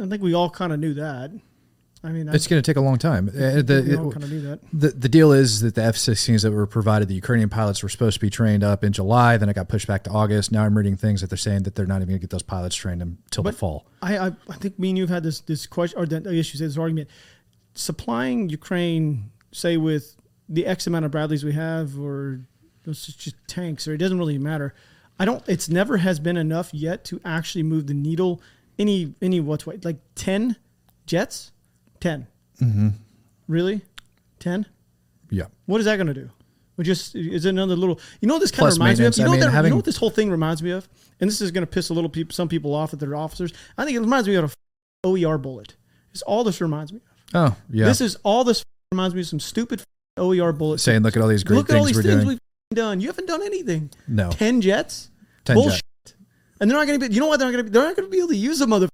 [0.00, 1.30] I think we all kind of knew that.
[2.04, 3.28] I mean, It's going to take a long time.
[3.28, 4.60] Uh, the, we all kind of knew that.
[4.72, 8.14] the the deal is that the F-16s that were provided, the Ukrainian pilots were supposed
[8.14, 9.36] to be trained up in July.
[9.38, 10.52] Then it got pushed back to August.
[10.52, 12.42] Now I'm reading things that they're saying that they're not even going to get those
[12.42, 13.86] pilots trained until the fall.
[14.02, 16.58] I, I I think me and you've had this this question or the the issue
[16.58, 17.08] this argument.
[17.76, 20.16] Supplying Ukraine, say with
[20.48, 22.40] the X amount of Bradleys we have, or
[22.84, 24.74] just tanks, or it doesn't really matter.
[25.18, 25.42] I don't.
[25.48, 28.42] It's never has been enough yet to actually move the needle
[28.78, 30.56] any any what's way like ten
[31.06, 31.52] jets,
[32.00, 32.26] 10
[32.60, 32.88] Mm-hmm.
[33.48, 33.82] Really,
[34.38, 34.66] ten.
[35.30, 35.44] Yeah.
[35.66, 36.30] What is that going to do?
[36.76, 38.00] We just is it another little.
[38.20, 39.16] You know what this kind Plus of reminds me of.
[39.16, 40.88] You know, I mean, that, you know what this whole thing reminds me of,
[41.20, 43.52] and this is going to piss a little people, some people off at they're officers.
[43.76, 44.56] I think it reminds me of
[45.04, 45.76] a OER bullet.
[46.12, 47.05] It's all this reminds me of.
[47.34, 47.84] Oh, yeah.
[47.86, 49.82] This is all this reminds me of some stupid
[50.16, 50.82] OER bullets.
[50.82, 52.38] saying, look at all these great Look at all things these we're things doing.
[52.70, 53.00] we've done.
[53.00, 53.90] You haven't done anything.
[54.08, 55.10] No, Ten jets.
[55.44, 55.82] 10 Bullshit.
[56.06, 56.14] jet.
[56.60, 57.14] And they're not going to be.
[57.14, 57.38] You know what?
[57.38, 57.70] They're not going to.
[57.70, 57.74] be?
[57.74, 58.88] They're not going to be able to use them, mother.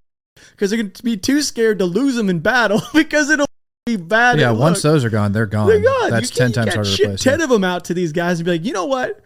[0.51, 3.47] Because they're going to be too scared to lose them in battle because it'll
[3.87, 4.39] be bad.
[4.41, 4.93] Yeah, once look.
[4.95, 5.69] those are gone, they're gone.
[5.69, 6.11] They're gone.
[6.11, 7.23] That's ten times harder can't to replace.
[7.23, 9.21] Ten of them out to these guys and be like, you know what?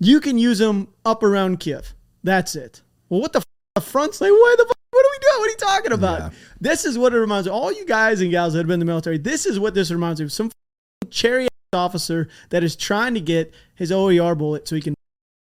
[0.00, 1.94] You can use them up around Kiev.
[2.22, 2.82] That's it.
[3.08, 3.48] Well, what the f- the
[3.80, 4.30] front's like?
[4.30, 5.38] What the f- What are we doing?
[5.40, 6.18] What are you talking about?
[6.20, 6.30] Yeah.
[6.60, 7.52] This is what it reminds me.
[7.52, 9.18] All you guys and gals that have been in the military.
[9.18, 10.32] This is what this reminds me of.
[10.32, 10.50] Some
[11.10, 14.94] cherry officer that is trying to get his OER bullet so he can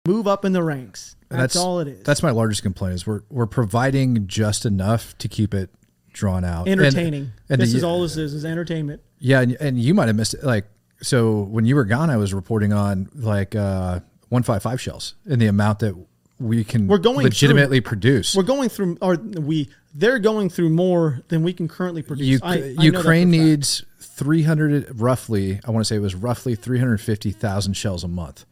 [0.08, 1.16] move up in the ranks.
[1.30, 2.04] That's, all it is.
[2.04, 5.70] That's my largest complaint is we're we're providing just enough to keep it
[6.14, 7.32] drawn out, And- entertaining.
[7.50, 8.34] and this the- is all this is.
[8.34, 9.02] Is entertainment.
[9.20, 10.44] Yeah, and, and you might have missed it.
[10.44, 10.66] Like,
[11.02, 15.16] so when you were gone, I was reporting on like uh, one five five shells
[15.26, 15.96] and the amount that
[16.40, 18.36] we can We're going legitimately produce.
[18.36, 22.28] We're going through, or we, they're going through more than we can currently produce.
[22.28, 23.48] U- I- I Ukraine for a fact.
[23.48, 25.60] needs 300 roughly.
[25.66, 28.46] I want to say it was roughly 350,000 shells a month.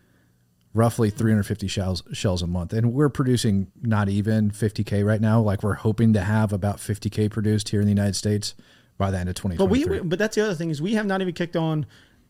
[0.73, 5.39] Roughly 350 shells shells a month, and we're producing not even 50k right now.
[5.39, 8.55] Like we're hoping to have about 50k produced here in the United States
[8.97, 11.21] by the end of But we, but that's the other thing is we have not
[11.21, 11.85] even kicked on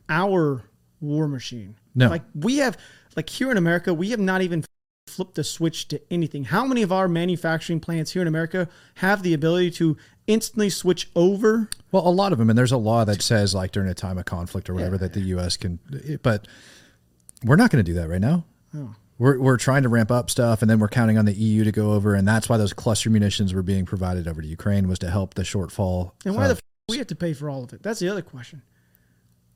[0.09, 0.61] our
[1.01, 1.75] war machine.
[1.95, 2.09] No.
[2.09, 2.77] like we have,
[3.15, 4.63] like here in America, we have not even
[5.07, 6.45] flipped the switch to anything.
[6.45, 11.09] How many of our manufacturing plants here in America have the ability to instantly switch
[11.15, 11.69] over?
[11.91, 14.17] Well, a lot of them, and there's a law that says like during a time
[14.17, 15.57] of conflict or whatever that the U.S.
[15.57, 15.79] can,
[16.23, 16.47] but
[17.43, 18.45] we're not going to do that right now.
[18.75, 18.95] Oh.
[19.17, 21.71] We're, we're trying to ramp up stuff, and then we're counting on the EU to
[21.71, 24.99] go over, and that's why those cluster munitions were being provided over to Ukraine was
[24.99, 26.11] to help the shortfall.
[26.25, 27.81] And why of- the f- we have to pay for all of it?
[27.81, 28.61] That's the other question.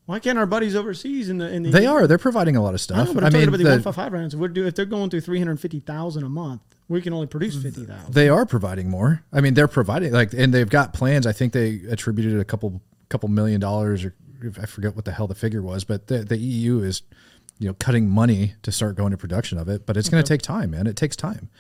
[0.10, 2.70] Why can't our buddies overseas in the in the they are they're providing a lot
[2.70, 3.08] of I stuff.
[3.10, 4.34] know, but I'm talking about the, the- 155 rounds.
[4.34, 7.62] If, we're do, if they're going through 350,000 a month, we can only produce mm.
[7.62, 8.12] 50,000.
[8.12, 9.24] they are providing more.
[9.32, 11.28] I mean, they're providing like, and they've got plans.
[11.28, 14.16] I think they attributed a couple couple million dollars, or
[14.60, 17.04] I forget what the hell the figure was, but the, the EU is,
[17.60, 19.86] you know, cutting money to start going to production of it.
[19.86, 20.88] But it's going to take time, man.
[20.88, 21.52] It takes time.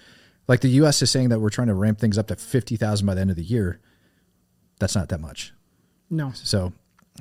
[0.48, 1.04] Like the U.S.
[1.04, 3.30] is saying that we're trying to ramp things up to fifty thousand by the end
[3.30, 3.80] of the year.
[4.80, 5.54] That's not that much.
[6.10, 6.32] No.
[6.34, 6.74] So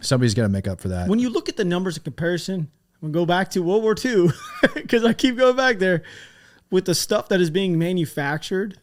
[0.03, 1.09] somebody's got to make up for that.
[1.09, 3.95] When you look at the numbers in comparison, I'm gonna go back to World War
[4.03, 4.31] II
[4.75, 6.03] because I keep going back there
[6.71, 8.79] with the stuff that is being manufactured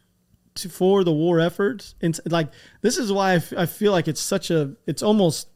[0.56, 1.96] to, for the war efforts.
[2.02, 2.50] And like
[2.82, 5.50] this is why I, f- I feel like it's such a it's almost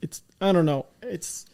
[0.00, 1.46] it's I don't know it's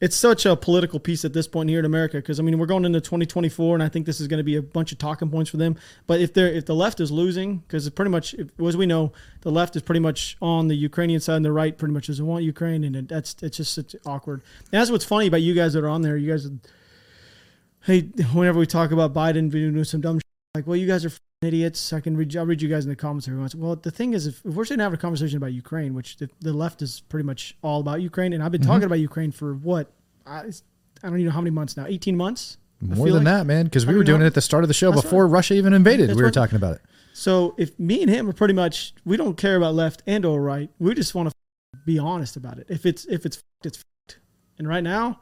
[0.00, 2.66] it's such a political piece at this point here in America because I mean we're
[2.66, 5.30] going into 2024 and I think this is going to be a bunch of talking
[5.30, 5.76] points for them.
[6.06, 9.12] But if they're if the left is losing because it's pretty much as we know
[9.42, 12.26] the left is pretty much on the Ukrainian side and the right pretty much doesn't
[12.26, 14.42] want Ukraine and that's it's just it's awkward.
[14.72, 16.16] And that's what's funny about you guys that are on there.
[16.16, 16.48] You guys,
[17.82, 21.12] hey, whenever we talk about Biden doing some dumb shit, like, well, you guys are
[21.42, 21.92] idiots.
[21.92, 23.54] I can read I'll read you guys in the comments every once.
[23.54, 26.28] Well, the thing is, if, if we're sitting having a conversation about Ukraine, which the,
[26.40, 28.70] the left is pretty much all about Ukraine, and I've been mm-hmm.
[28.70, 29.90] talking about Ukraine for what
[30.26, 30.42] I, I
[31.02, 31.86] don't even know how many months now.
[31.86, 32.58] 18 months.
[32.82, 33.24] More than like.
[33.24, 35.02] that, man, because we were doing how- it at the start of the show That's
[35.02, 36.08] before Russia even invaded.
[36.08, 36.82] That's we were what- talking about it.
[37.12, 40.40] So if me and him are pretty much, we don't care about left and or
[40.40, 40.70] right.
[40.78, 41.34] We just want to
[41.84, 42.66] be honest about it.
[42.70, 43.84] If it's if it's it's.
[44.58, 45.20] And right now,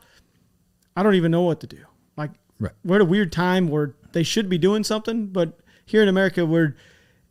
[0.97, 1.79] I don't even know what to do.
[2.17, 2.73] Like Right.
[2.85, 6.44] we're at a weird time where they should be doing something, but here in America,
[6.44, 6.77] where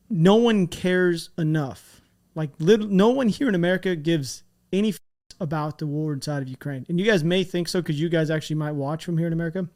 [0.09, 2.01] no one cares enough.
[2.35, 4.99] Like little, no one here in America gives any f-
[5.39, 6.85] about the war inside of Ukraine.
[6.89, 9.33] And you guys may think so because you guys actually might watch from here in
[9.33, 9.67] America.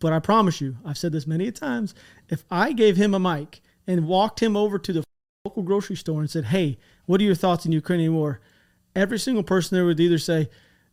[0.00, 1.94] But I promise you, I've said this many a times.
[2.28, 5.04] If I gave him a mic and walked him over to the
[5.44, 8.40] local grocery store and said, "Hey, what are your thoughts on the Ukrainian war?"
[8.96, 10.48] Every single person there would either say,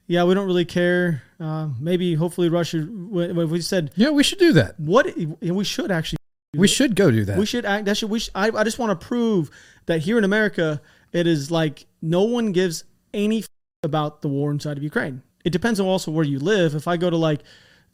[0.07, 2.79] "Yeah, we don't really care." Uh, maybe, hopefully, Russia.
[2.79, 4.79] If we said, Yeah, we should do that.
[4.79, 5.07] "What?"
[5.41, 6.17] we should actually.
[6.55, 7.37] We should go do that.
[7.37, 7.85] We should act.
[7.85, 8.09] That should.
[8.09, 8.19] We.
[8.19, 8.47] Should, I.
[8.55, 9.51] I just want to prove
[9.85, 10.81] that here in America,
[11.11, 12.83] it is like no one gives
[13.13, 13.47] any f-
[13.83, 15.21] about the war inside of Ukraine.
[15.43, 16.73] It depends on also where you live.
[16.73, 17.41] If I go to like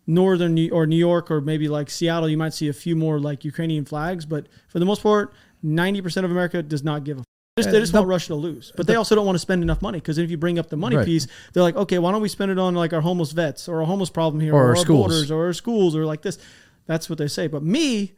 [0.06, 3.20] northern New, or New York or maybe like Seattle, you might see a few more
[3.20, 4.26] like Ukrainian flags.
[4.26, 7.22] But for the most part, ninety percent of America does not give a.
[7.22, 7.26] f-
[7.58, 9.82] Just, they just want Russia to lose, but they also don't want to spend enough
[9.82, 11.06] money because if you bring up the money Right.
[11.06, 13.80] piece, they're like, okay, why don't we spend it on like our homeless vets or
[13.80, 15.08] our homeless problem here, Or our our schools.
[15.08, 16.38] borders, or our schools, or like this.
[16.86, 17.48] That's what they say.
[17.48, 18.14] But me,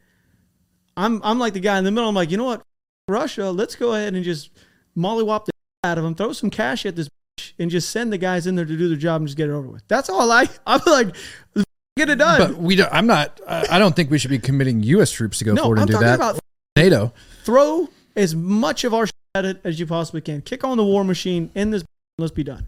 [0.96, 2.08] I'm I'm like the guy in the middle.
[2.08, 2.62] I'm like, you know what,
[3.08, 4.50] Russia, let's go ahead and just
[4.96, 5.52] mollywop the
[5.84, 8.56] out of them, throw some cash at this, bitch, and just send the guys in
[8.56, 9.86] there to do their job and just get it over with.
[9.88, 10.48] That's all I.
[10.66, 11.14] I'm like,
[11.96, 12.38] get it done.
[12.38, 13.40] but we don't, I'm not.
[13.46, 15.10] I don't think we should be committing U.S.
[15.10, 16.16] troops to go no, forward I'm and do that.
[16.16, 16.38] about
[16.76, 17.12] NATO.
[17.44, 20.42] throw as much of our shit at it as you possibly can.
[20.42, 21.84] Kick on the war machine in this.
[22.18, 22.66] Let's be done.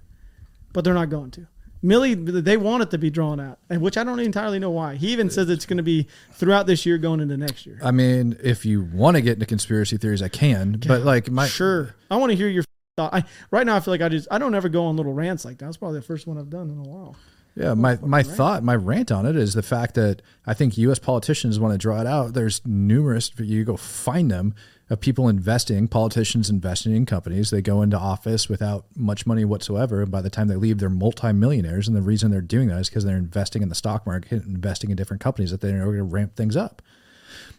[0.72, 1.46] But they're not going to.
[1.82, 4.96] Milley, they want it to be drawn out, and which I don't entirely know why.
[4.96, 7.78] He even says it's going to be throughout this year, going into next year.
[7.82, 10.80] I mean, if you want to get into conspiracy theories, I can.
[10.86, 12.64] But like my sure, I want to hear your
[12.96, 13.14] thought.
[13.14, 15.44] I, right now, I feel like I just I don't ever go on little rants
[15.44, 15.66] like that.
[15.66, 17.16] That's probably the first one I've done in a while.
[17.54, 21.00] Yeah, my, my thought, my rant on it is the fact that I think U.S.
[21.00, 22.32] politicians want to draw it out.
[22.32, 24.54] There's numerous, but you go find them,
[24.90, 27.50] of people investing, politicians investing in companies.
[27.50, 30.02] They go into office without much money whatsoever.
[30.02, 31.86] And by the time they leave, they're multimillionaires.
[31.86, 34.90] And the reason they're doing that is because they're investing in the stock market, investing
[34.90, 36.80] in different companies that they're going to ramp things up.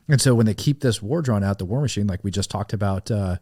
[0.07, 2.49] And so when they keep this war drawn out, the war machine, like we just
[2.49, 3.37] talked about, uh,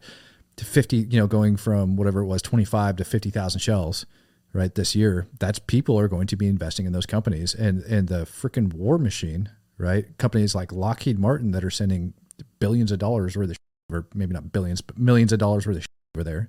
[0.56, 4.04] to 50, you know, going from whatever it was, 25 to 50,000 shells,
[4.52, 7.54] right, this year, that's people are going to be investing in those companies.
[7.54, 12.12] And, and the freaking war machine, right, companies like Lockheed Martin that are sending
[12.58, 13.56] billions of dollars worth of,
[13.90, 16.48] or maybe not billions, but millions of dollars worth of sh- over there,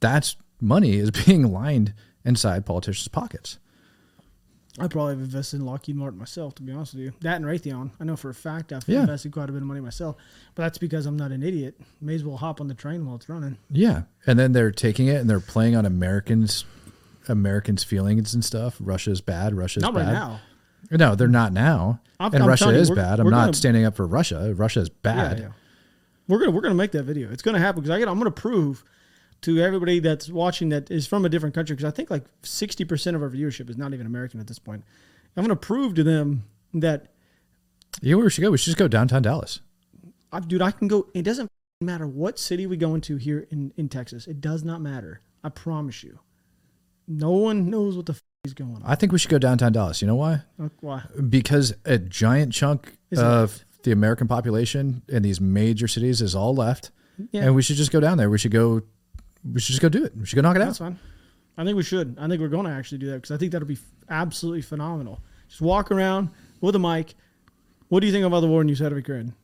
[0.00, 3.58] that's money is being lined inside politicians' pockets.
[4.80, 7.12] I probably have invested in Lockheed Martin myself, to be honest with you.
[7.20, 7.90] That and Raytheon.
[8.00, 9.00] I know for a fact I've Yeah.
[9.00, 10.16] invested quite a bit of money myself,
[10.54, 11.78] but that's because I'm not an idiot.
[12.00, 13.58] May as well hop on the train while it's running.
[13.70, 16.64] Yeah, and then they're taking it and they're playing on Americans,
[17.28, 18.78] Americans' feelings and stuff.
[18.80, 19.54] Russia's bad.
[19.54, 20.06] Russia's Not bad.
[20.06, 20.40] right now.
[20.90, 22.00] No, they're not now.
[22.18, 23.20] I'm- and I'm Russia you, is bad.
[23.20, 24.54] I'm not gonna- standing up for Russia.
[24.56, 25.38] Russia is bad.
[25.38, 25.52] Yeah, yeah.
[26.28, 27.30] We're gonna we're gonna make that video.
[27.30, 28.84] It's gonna happen because I get I'm gonna prove
[29.42, 32.84] to everybody that's watching that is from a different country because I think like 60
[32.84, 34.84] percent of our viewership is not even American at this point.
[35.36, 37.08] I'm gonna prove to them that
[38.00, 38.50] You know where we should go?
[38.50, 39.60] We should just go downtown Dallas.
[40.32, 41.08] I, dude, I can go.
[41.14, 41.48] It doesn't
[41.80, 44.26] matter what city we go into here in, in Texas.
[44.26, 45.20] It does not matter.
[45.44, 46.20] I promise you.
[47.08, 48.82] No one knows what the f- is going on.
[48.84, 50.00] I think we should go downtown Dallas.
[50.00, 50.42] You know why?
[50.60, 51.02] Uh, Why?
[51.28, 56.54] Because a giant chunk Is of the American population in these major cities is all
[56.54, 56.90] left,
[57.30, 58.30] Yeah, and we should just go down there.
[58.30, 58.82] We should go.
[59.44, 60.16] We should just go do it.
[60.16, 60.84] We should go knock it that's out.
[60.86, 60.98] fine.
[61.56, 62.16] I think we should.
[62.18, 65.20] I think we're going to actually do that because I think that'll be absolutely phenomenal.
[65.48, 67.14] Just walk around with a mic.
[67.88, 69.34] What do you think about the war in side of Ukraine?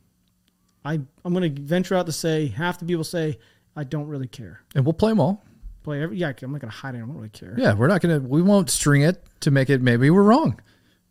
[0.85, 3.39] I I'm going to venture out to say half the people say
[3.77, 4.63] I don't really care.
[4.75, 5.45] And we'll play them all.
[5.83, 6.33] Play every yeah.
[6.43, 6.99] I'm not going to hide it.
[6.99, 7.55] I don't really care.
[7.59, 8.21] Yeah, we're not gonna.
[8.21, 9.83] We won't string it to make it.
[9.83, 10.61] Maybe we're wrong.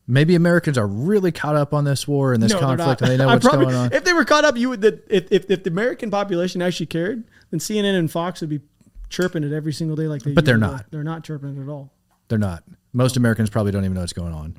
[0.09, 3.17] Maybe Americans are really caught up on this war and this No, conflict, and they
[3.17, 3.93] know what's probably- going on.
[3.93, 4.81] If they were caught up, you would.
[4.81, 8.61] That if, if if the American population actually cared, then CNN and Fox would be
[9.09, 10.31] chirping it every single day like they.
[10.33, 10.85] But they're not.
[10.91, 11.91] They're not chirping it at all.
[12.29, 12.63] They're not.
[12.93, 14.55] Most Americans probably don't even know what's going on.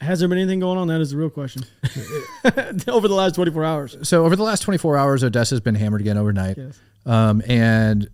[0.00, 0.88] Has there been anything going on?
[0.88, 1.62] That is the real question.
[2.88, 3.96] Over the last 24 hours.
[4.08, 6.56] So over the last 24 hours, Odessa's been hammered again overnight.
[6.56, 6.80] Yes.
[7.04, 8.08] Um, and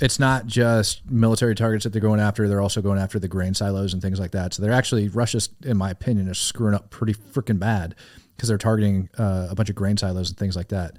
[0.00, 2.48] it's not just military targets that they're going after.
[2.48, 4.54] They're also going after the grain silos and things like that.
[4.54, 7.94] So they're actually, Russia's, in my opinion, is screwing up pretty freaking bad
[8.36, 10.96] because they're targeting uh, a bunch of grain silos and things like that.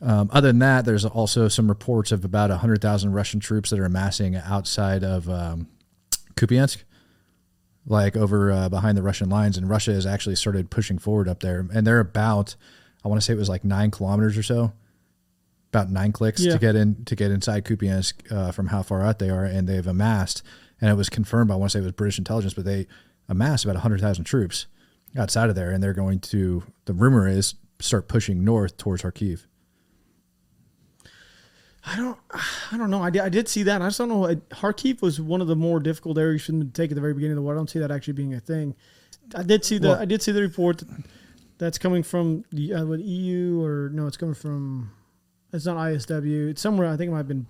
[0.00, 3.84] Um, other than that, there's also some reports of about 100,000 Russian troops that are
[3.84, 5.68] amassing outside of um,
[6.34, 6.82] Kupiansk,
[7.86, 9.56] like over uh, behind the Russian lines.
[9.56, 11.68] And Russia has actually started pushing forward up there.
[11.72, 12.56] And they're about,
[13.04, 14.72] I want to say it was like nine kilometers or so
[15.72, 16.52] about nine clicks Yeah.
[16.52, 19.66] to get in to get inside Kupiansk uh, from how far out they are, and
[19.68, 20.42] they've amassed,
[20.80, 21.48] and it was confirmed.
[21.48, 22.86] by I want to say it was British intelligence, but they
[23.28, 24.66] amassed about hundred thousand troops
[25.16, 26.62] outside of there, and they're going to.
[26.84, 29.46] The rumor is start pushing north towards Kharkiv.
[31.84, 32.16] I don't,
[32.70, 33.02] I don't know.
[33.02, 33.82] I did, I did see that.
[33.82, 34.22] I just don't know.
[34.52, 37.12] Kharkiv was one of the more difficult areas for them to take at the very
[37.12, 37.54] beginning of the war.
[37.54, 38.76] I don't see that actually being a thing.
[39.34, 40.88] I did see the, Well- I did see the report that,
[41.58, 44.92] that's coming from the uh, what, EU or no, it's coming from.
[45.52, 46.50] It's not ISW.
[46.50, 46.88] It's somewhere.
[46.88, 47.46] I think it might have been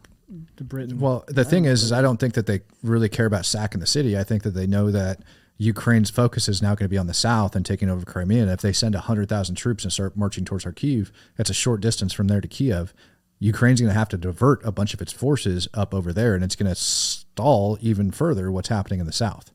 [0.57, 0.99] to Britain.
[0.99, 3.87] Well, the thing is, is I don't think that they really care about sacking the
[3.87, 4.19] city.
[4.19, 5.21] I think that they know that
[5.59, 8.43] Ukraine's focus is now going to be on the south and taking over Crimea.
[8.43, 11.81] And if they send hundred thousand troops and start marching towards Kharkiv, that's a short
[11.81, 12.93] distance from there to Kiev.
[13.39, 16.45] Ukraine's going to have to divert a bunch of its forces up over there, and
[16.45, 19.53] it's going to stall even further what's happening in the south.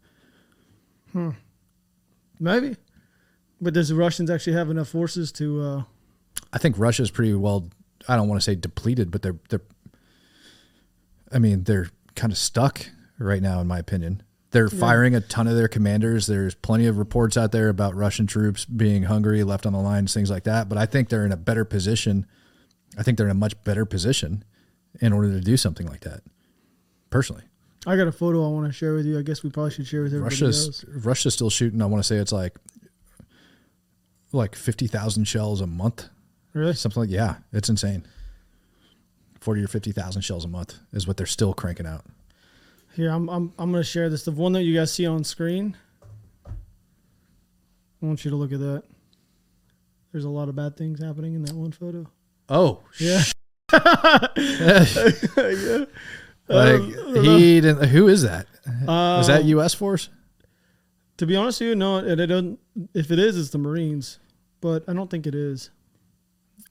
[1.13, 1.31] Hmm.
[2.39, 2.75] Maybe.
[3.59, 5.61] But does the Russians actually have enough forces to?
[5.61, 5.83] Uh,
[6.53, 7.69] I think Russia's pretty well.
[8.07, 9.61] I don't want to say depleted, but they're they're.
[11.31, 12.85] I mean, they're kind of stuck
[13.19, 14.23] right now, in my opinion.
[14.51, 16.25] They're firing a ton of their commanders.
[16.25, 20.13] There's plenty of reports out there about Russian troops being hungry, left on the lines,
[20.13, 20.69] things like that.
[20.69, 22.25] But I think they're in a better position.
[22.97, 24.45] I think they're in a much better position
[25.01, 26.21] in order to do something like that.
[27.09, 27.43] Personally,
[27.85, 29.19] I got a photo I want to share with you.
[29.19, 30.33] I guess we probably should share with everybody.
[30.33, 30.85] Russia's else.
[31.05, 31.81] Russia's still shooting.
[31.81, 32.55] I want to say it's like
[34.31, 36.09] like fifty thousand shells a month
[36.57, 36.73] Really?
[36.73, 38.05] Something like yeah, it's insane.
[39.39, 42.03] Forty or fifty thousand shells a month is what they're still cranking out.
[42.95, 44.23] Here, I'm I'm I'm gonna share this.
[44.23, 45.77] The one that you guys see on screen.
[46.45, 48.83] I want you to look at that.
[50.11, 52.07] There's a lot of bad things happening in that one photo.
[52.49, 53.23] Oh Yeah.
[54.37, 55.85] yeah.
[56.49, 57.89] Like Uh, he didn't.
[57.89, 58.47] Who is that?
[58.87, 59.73] Uh, Is that U.S.
[59.73, 60.09] force?
[61.17, 61.97] To be honest with you, no.
[61.97, 62.59] It, it doesn't.
[62.93, 64.19] If it is, it's the Marines,
[64.61, 65.71] but I don't think it is.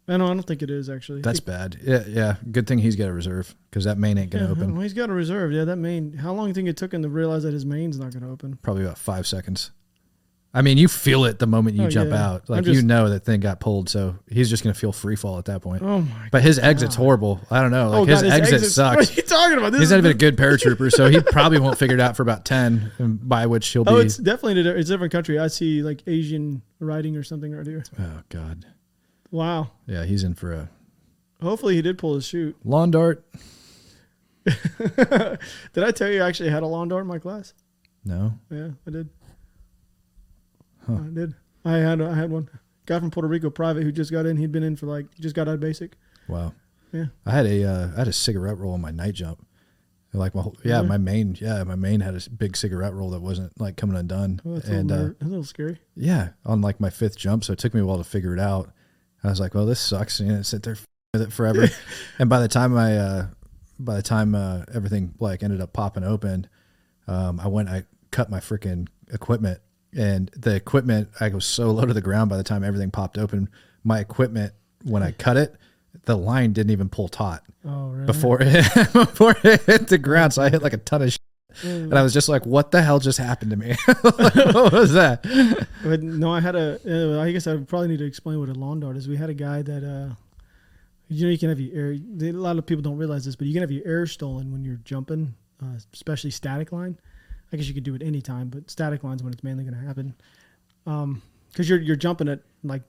[0.09, 0.27] I know.
[0.27, 1.23] I don't think it is actually.
[1.23, 1.79] That's It- bad.
[1.83, 2.37] Yeah, yeah.
[2.51, 4.73] Good thing he's got a reserve because that main ain't gonna yeah, open.
[4.75, 5.53] well, he's got a reserve.
[5.53, 6.13] Yeah, that main.
[6.13, 8.23] How long do you think it took him to realize that his main's not going
[8.23, 8.59] to open?
[8.63, 9.73] Probably about five seconds.
[10.55, 12.25] I mean, you feel it the moment you Oh, jump yeah.
[12.29, 12.49] out.
[12.49, 15.39] Like just- you know that thing got pulled, so he's just gonna feel free fall
[15.39, 15.83] at that point.
[15.83, 16.29] Oh my!
[16.31, 17.41] But his exit's horrible.
[17.51, 17.89] I don't know.
[17.89, 18.97] Oh, like oh his, God, exit exit's- sucks.
[18.97, 19.73] What are you talking about?
[19.73, 22.23] This He's not even a good paratrooper, so he probably won't figure it out for
[22.23, 23.91] about ten, and by which he'll oh, be.
[23.91, 25.39] Oh, it's definitely a, it's a different country.
[25.39, 27.83] I see like Asian writing or something right here.
[28.01, 28.65] oh God,
[29.31, 29.71] Wow.
[29.87, 30.69] yeah, he's in for a
[31.43, 32.57] Hopefully he did pull his chute.
[32.65, 33.25] lawn dart.
[34.45, 35.39] Did
[35.85, 37.53] I tell you I actually had a lawn dart in my class?
[38.05, 39.09] No, Yeah, I did.
[40.87, 40.95] Huh.
[41.05, 41.35] I did.
[41.65, 42.49] I had I had one
[42.87, 44.37] guy from Puerto Rico, private, who just got in.
[44.37, 45.97] He'd been in for like just got out of basic.
[46.29, 46.53] wow.
[46.93, 47.07] Yeah.
[47.27, 49.45] I had a uh, I had a cigarette roll on my night jump.
[50.13, 50.89] Like my whole, yeah, Really?
[50.89, 54.41] my main yeah my main had a big cigarette roll that wasn't like coming undone,
[54.47, 55.79] Oh, that's and a, little, uh, that's a little scary.
[55.95, 58.41] yeah, on like my fifth jump, so it took me a while to figure it
[58.41, 58.71] out.
[59.29, 60.77] I was like, well, this sucks, and you know, sit there
[61.13, 61.69] with it forever.
[62.19, 63.27] and by the time I uh,
[63.79, 66.47] by the time uh, everything like ended up popping open,
[67.07, 69.61] um, I went I cut my freaking equipment,
[69.97, 73.19] and the equipment I was so low to the ground by the time everything popped
[73.19, 73.49] open.
[73.85, 74.53] My equipment
[74.85, 75.55] when I cut it,
[76.05, 78.07] the line didn't even pull taut Oh, really?
[78.07, 80.33] before it before it hit the ground.
[80.35, 81.21] So I hit like a ton of shit.
[81.63, 81.85] Mm.
[81.85, 83.75] And I was just like, what the hell just happened to me?
[83.89, 85.23] Like, what was that?
[85.83, 86.81] But no, I had a.
[86.87, 89.09] Uh, I guess I probably need to explain what a lawn dart is.
[89.09, 90.15] We had a guy that, uh,
[91.09, 91.93] you know, you can have your air.
[91.93, 94.65] A lot of people don't realize this, but you can have your air stolen when
[94.65, 96.99] you're jumping, uh, especially static line.
[97.53, 99.87] I guess you could do it anytime, but static line's when it's mainly going to
[99.87, 100.15] happen.
[100.87, 102.83] Um, because you're you're jumping at like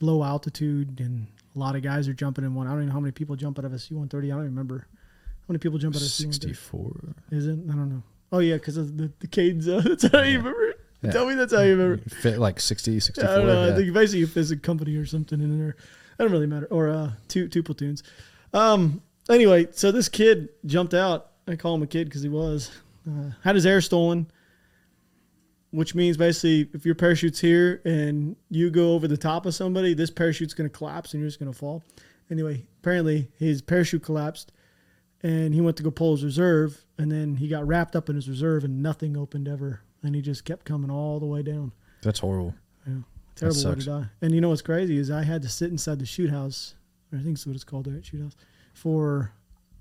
[0.00, 2.66] low altitude, and a lot of guys are jumping in one.
[2.66, 4.26] I don't even know how many people jump out of a C-130.
[4.26, 6.32] I don't remember how many people jump out of a C-130.
[6.34, 7.14] 64.
[7.30, 7.58] Is it?
[7.70, 8.02] I don't know.
[8.32, 9.66] Oh yeah, because of the the cadence.
[9.66, 10.68] Uh, that's how you remember.
[10.68, 10.80] it?
[11.02, 11.10] Yeah.
[11.12, 11.94] Tell me that's how you remember.
[12.04, 12.12] it.
[12.12, 13.30] Fit like 60, 64.
[13.30, 13.64] I don't know.
[13.66, 13.72] yeah.
[13.72, 15.76] I think basically if there's a company or something in there,
[16.18, 16.66] that don't really matter.
[16.70, 18.02] Or uh, two two platoons.
[18.52, 19.02] Um.
[19.28, 21.30] Anyway, so this kid jumped out.
[21.46, 22.70] I call him a kid because he was
[23.08, 24.26] uh, had his air stolen,
[25.70, 29.94] which means basically if your parachute's here and you go over the top of somebody,
[29.94, 31.82] this parachute's going to collapse and you're just going to fall.
[32.30, 34.52] Anyway, apparently his parachute collapsed,
[35.22, 38.16] and he went to go pull his reserve, and then he got wrapped up in
[38.16, 41.72] his reserve, and nothing opened ever, and he just kept coming all the way down.
[42.02, 42.54] That's horrible.
[42.86, 42.94] Yeah,
[43.36, 44.04] terrible way to die.
[44.22, 46.74] And you know what's crazy is I had to sit inside the shoot house,
[47.12, 48.04] or I think that's what it's called, right?
[48.04, 48.36] Shoot house,
[48.74, 49.32] for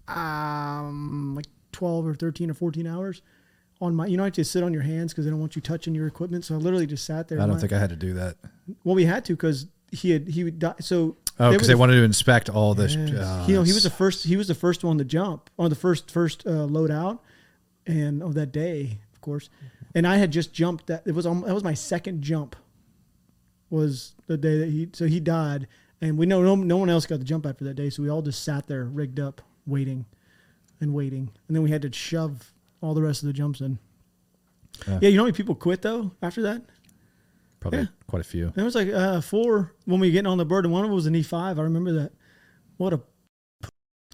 [0.07, 3.21] um like twelve or thirteen or fourteen hours.
[3.81, 5.61] On my, you know, I just sit on your hands because they don't want you
[5.61, 6.43] touching your equipment.
[6.43, 7.39] So I literally just sat there.
[7.39, 8.35] I don't My- think I had to do that.
[8.83, 10.73] Well, we had to because he had he would die.
[10.81, 12.95] So Oh, because they wanted to inspect all this.
[12.95, 13.13] Yes.
[13.17, 14.25] Oh, you know, he was the first.
[14.25, 17.23] He was the first one to jump on the first first uh, load out,
[17.87, 19.49] and of that day, of course.
[19.95, 20.87] And I had just jumped.
[20.87, 22.55] That it was on, that was my second jump.
[23.69, 25.67] Was the day that he so he died,
[26.01, 27.89] and we know no no one else got the jump after that day.
[27.89, 30.05] So we all just sat there rigged up, waiting,
[30.81, 33.79] and waiting, and then we had to shove all the rest of the jumps in.
[34.87, 34.99] Yeah.
[35.01, 36.63] Yeah, you know how many people quit though after that?
[37.59, 37.85] Probably yeah.
[38.07, 38.51] quite a few.
[38.55, 40.89] There was like uh, four when we were getting on the bird, and one of
[40.89, 41.59] them was an E five.
[41.59, 42.11] I remember that.
[42.77, 43.01] What a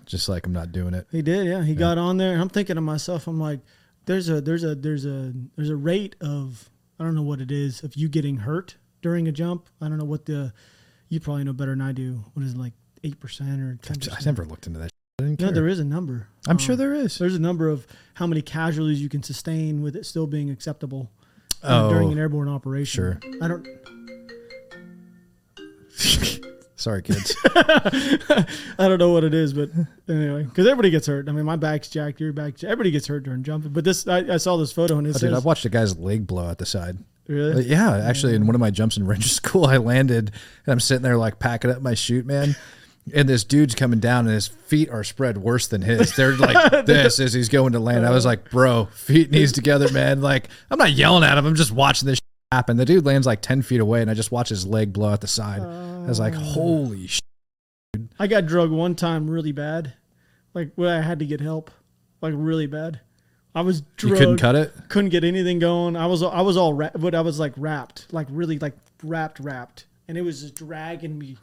[0.05, 1.07] Just like I'm not doing it.
[1.11, 1.63] He did, yeah.
[1.63, 3.59] He got on there, and I'm thinking to myself, I'm like,
[4.05, 6.69] there's a there's a there's a there's a rate of
[6.99, 9.67] I don't know what it is of you getting hurt during a jump.
[9.81, 10.53] I don't know what the
[11.09, 12.23] you probably know better than I do.
[12.33, 12.73] What is it like
[13.03, 14.89] eight percent or ten I never looked into that.
[15.19, 15.53] I didn't No, care.
[15.55, 16.27] there is a number.
[16.47, 17.17] I'm sure Um, there is.
[17.17, 21.11] There's a number of how many casualties you can sustain with it still being acceptable
[21.67, 23.19] Oh, during an airborne operation.
[23.21, 23.39] sure.
[23.41, 23.67] I don't.
[26.77, 27.35] Sorry, kids.
[27.55, 28.45] I
[28.79, 29.69] don't know what it is, but
[30.09, 31.29] anyway, because everybody gets hurt.
[31.29, 33.71] I mean, my back's jacked, your back, everybody gets hurt during jumping.
[33.71, 35.69] But this, I, I saw this photo and it Oh, says, dude, I've watched a
[35.69, 36.97] guy's leg blow out the side.
[37.27, 37.53] really?
[37.53, 40.31] Uh, Yeah, actually, in one of my jumps in Ranger School, I landed
[40.65, 42.55] and I'm sitting there like packing up my chute, man.
[43.13, 46.15] And this dude's coming down and his feet are spread worse than his.
[46.15, 48.05] They're like this as he's going to land.
[48.05, 50.21] I was like, bro, feet knees together, man.
[50.21, 51.45] Like, I'm not yelling at him.
[51.45, 52.19] I'm just watching this
[52.51, 52.77] happen.
[52.77, 55.21] The dude lands like 10 feet away and I just watch his leg blow out
[55.21, 55.61] the side.
[55.61, 56.39] I was like, oh.
[56.39, 57.19] holy sh.
[58.19, 59.93] I got drugged one time really bad,
[60.53, 61.71] like where I had to get help,
[62.21, 63.01] like really bad.
[63.53, 64.73] I was You drugged, couldn't cut it?
[64.89, 65.95] couldn't get anything going.
[65.95, 69.39] I was I was all wrapped, but I was like wrapped, like really like wrapped,
[69.39, 71.37] wrapped, and it was just dragging me.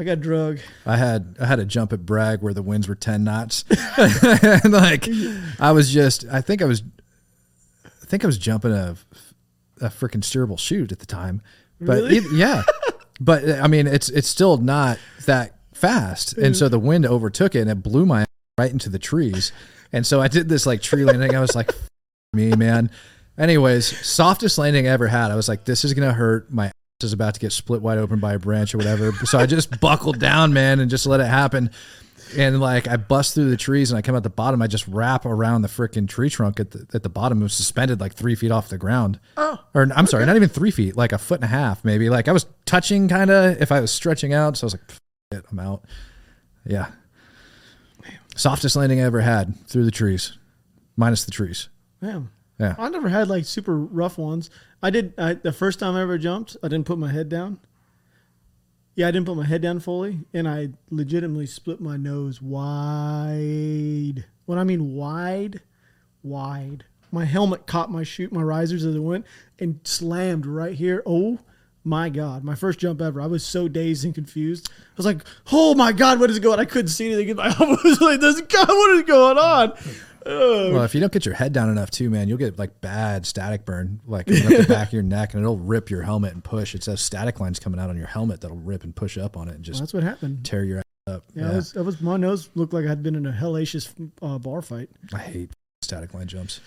[0.00, 0.62] I got drugged.
[0.86, 3.64] I had I had a jump at Bragg where the winds were ten knots,
[3.98, 5.06] and like
[5.58, 6.82] I was just I think I was
[7.84, 8.96] I think I was jumping a
[9.82, 11.42] a freaking steerable chute at the time,
[11.80, 12.16] but Really?
[12.16, 12.62] either- yeah,
[13.20, 16.70] but I mean it's it's still not that fast, and so mm.
[16.70, 18.24] the wind overtook it and it blew my
[18.58, 19.52] right into the trees,
[19.92, 21.36] and so I did this like tree landing.
[21.36, 21.72] I was like,
[22.32, 22.90] me man.
[23.36, 25.30] Anyways, softest landing I ever had.
[25.30, 26.50] I was like, this is gonna hurt.
[26.50, 26.72] My
[27.04, 29.12] is about to get split wide open by a branch or whatever.
[29.26, 31.70] So I just buckled down, man, and just let it happen.
[32.36, 34.62] And like I bust through the trees and I come out the bottom.
[34.62, 37.40] I just wrap around the freaking tree trunk at the at the bottom.
[37.40, 39.18] It was suspended like three feet off the ground.
[39.36, 42.08] Oh, or I'm sorry, not even three feet, like a foot and a half, maybe.
[42.08, 44.56] Like I was touching kind of if I was stretching out.
[44.56, 44.82] So I was like,
[45.32, 45.84] it, I'm out.
[46.64, 46.90] Yeah.
[48.36, 50.38] Softest landing I ever had through the trees,
[50.96, 51.68] minus the trees.
[52.00, 52.30] Man,
[52.60, 52.74] Yeah.
[52.78, 54.50] I never had like super rough ones.
[54.82, 56.58] I did I, the first time I ever jumped.
[56.62, 57.58] I didn't put my head down.
[58.94, 64.26] Yeah, I didn't put my head down fully, and I legitimately split my nose wide.
[64.44, 65.62] When I mean wide,
[66.22, 66.84] wide.
[67.10, 69.24] My helmet caught my chute, my risers as it went,
[69.58, 71.02] and slammed right here.
[71.06, 71.38] Oh
[71.82, 72.44] my god!
[72.44, 73.22] My first jump ever.
[73.22, 74.68] I was so dazed and confused.
[74.70, 76.60] I was like, "Oh my god, what is going?" on?
[76.60, 77.38] I couldn't see anything.
[77.40, 79.72] Arm was like, "This God, what is going on?"
[80.26, 80.72] Ugh.
[80.72, 83.26] Well, if you don't get your head down enough, too, man, you'll get like bad
[83.26, 86.44] static burn, like up the back of your neck, and it'll rip your helmet and
[86.44, 86.74] push.
[86.74, 89.48] It's those static lines coming out on your helmet that'll rip and push up on
[89.48, 90.44] it and just That's what happened.
[90.44, 91.24] tear your ass up.
[91.34, 92.00] Yeah, Yeah, I was, I was.
[92.00, 93.92] My nose looked like I'd been in a hellacious
[94.22, 94.90] uh, bar fight.
[95.14, 95.52] I hate
[95.82, 96.60] static line jumps.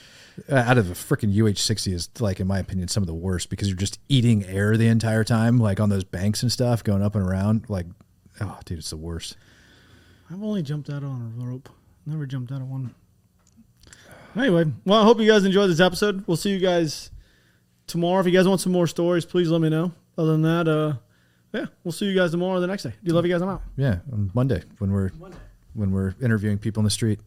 [0.49, 3.49] Uh, out of a freaking UH60 is like, in my opinion, some of the worst
[3.51, 7.03] because you're just eating air the entire time, like on those banks and stuff, going
[7.03, 7.65] up and around.
[7.69, 7.85] Like,
[8.41, 9.37] oh, dude, it's the worst.
[10.31, 11.69] I've only jumped out on a rope.
[12.05, 12.95] Never jumped out of one.
[14.35, 16.23] Anyway, well, I hope you guys enjoyed this episode.
[16.27, 17.11] We'll see you guys
[17.87, 18.19] tomorrow.
[18.19, 19.91] If you guys want some more stories, please let me know.
[20.17, 20.93] Other than that, uh,
[21.53, 22.89] yeah, we'll see you guys tomorrow or the next day.
[22.89, 23.41] Do you love you guys?
[23.41, 23.61] I'm out.
[23.77, 25.09] Yeah, on Monday when we're
[25.75, 27.19] when we're interviewing people in the street.